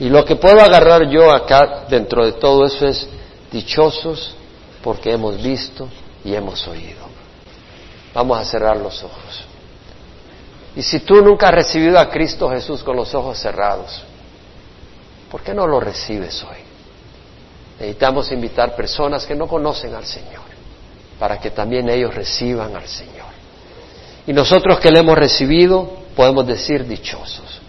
[0.00, 3.06] Y lo que puedo agarrar yo acá dentro de todo eso es
[3.52, 4.34] dichosos
[4.82, 5.90] porque hemos visto
[6.24, 7.04] y hemos oído.
[8.14, 9.44] Vamos a cerrar los ojos.
[10.76, 14.04] Y si tú nunca has recibido a Cristo Jesús con los ojos cerrados,
[15.30, 16.58] ¿por qué no lo recibes hoy?
[17.80, 20.44] Necesitamos invitar personas que no conocen al Señor
[21.18, 23.26] para que también ellos reciban al Señor.
[24.26, 27.60] Y nosotros que le hemos recibido podemos decir dichosos.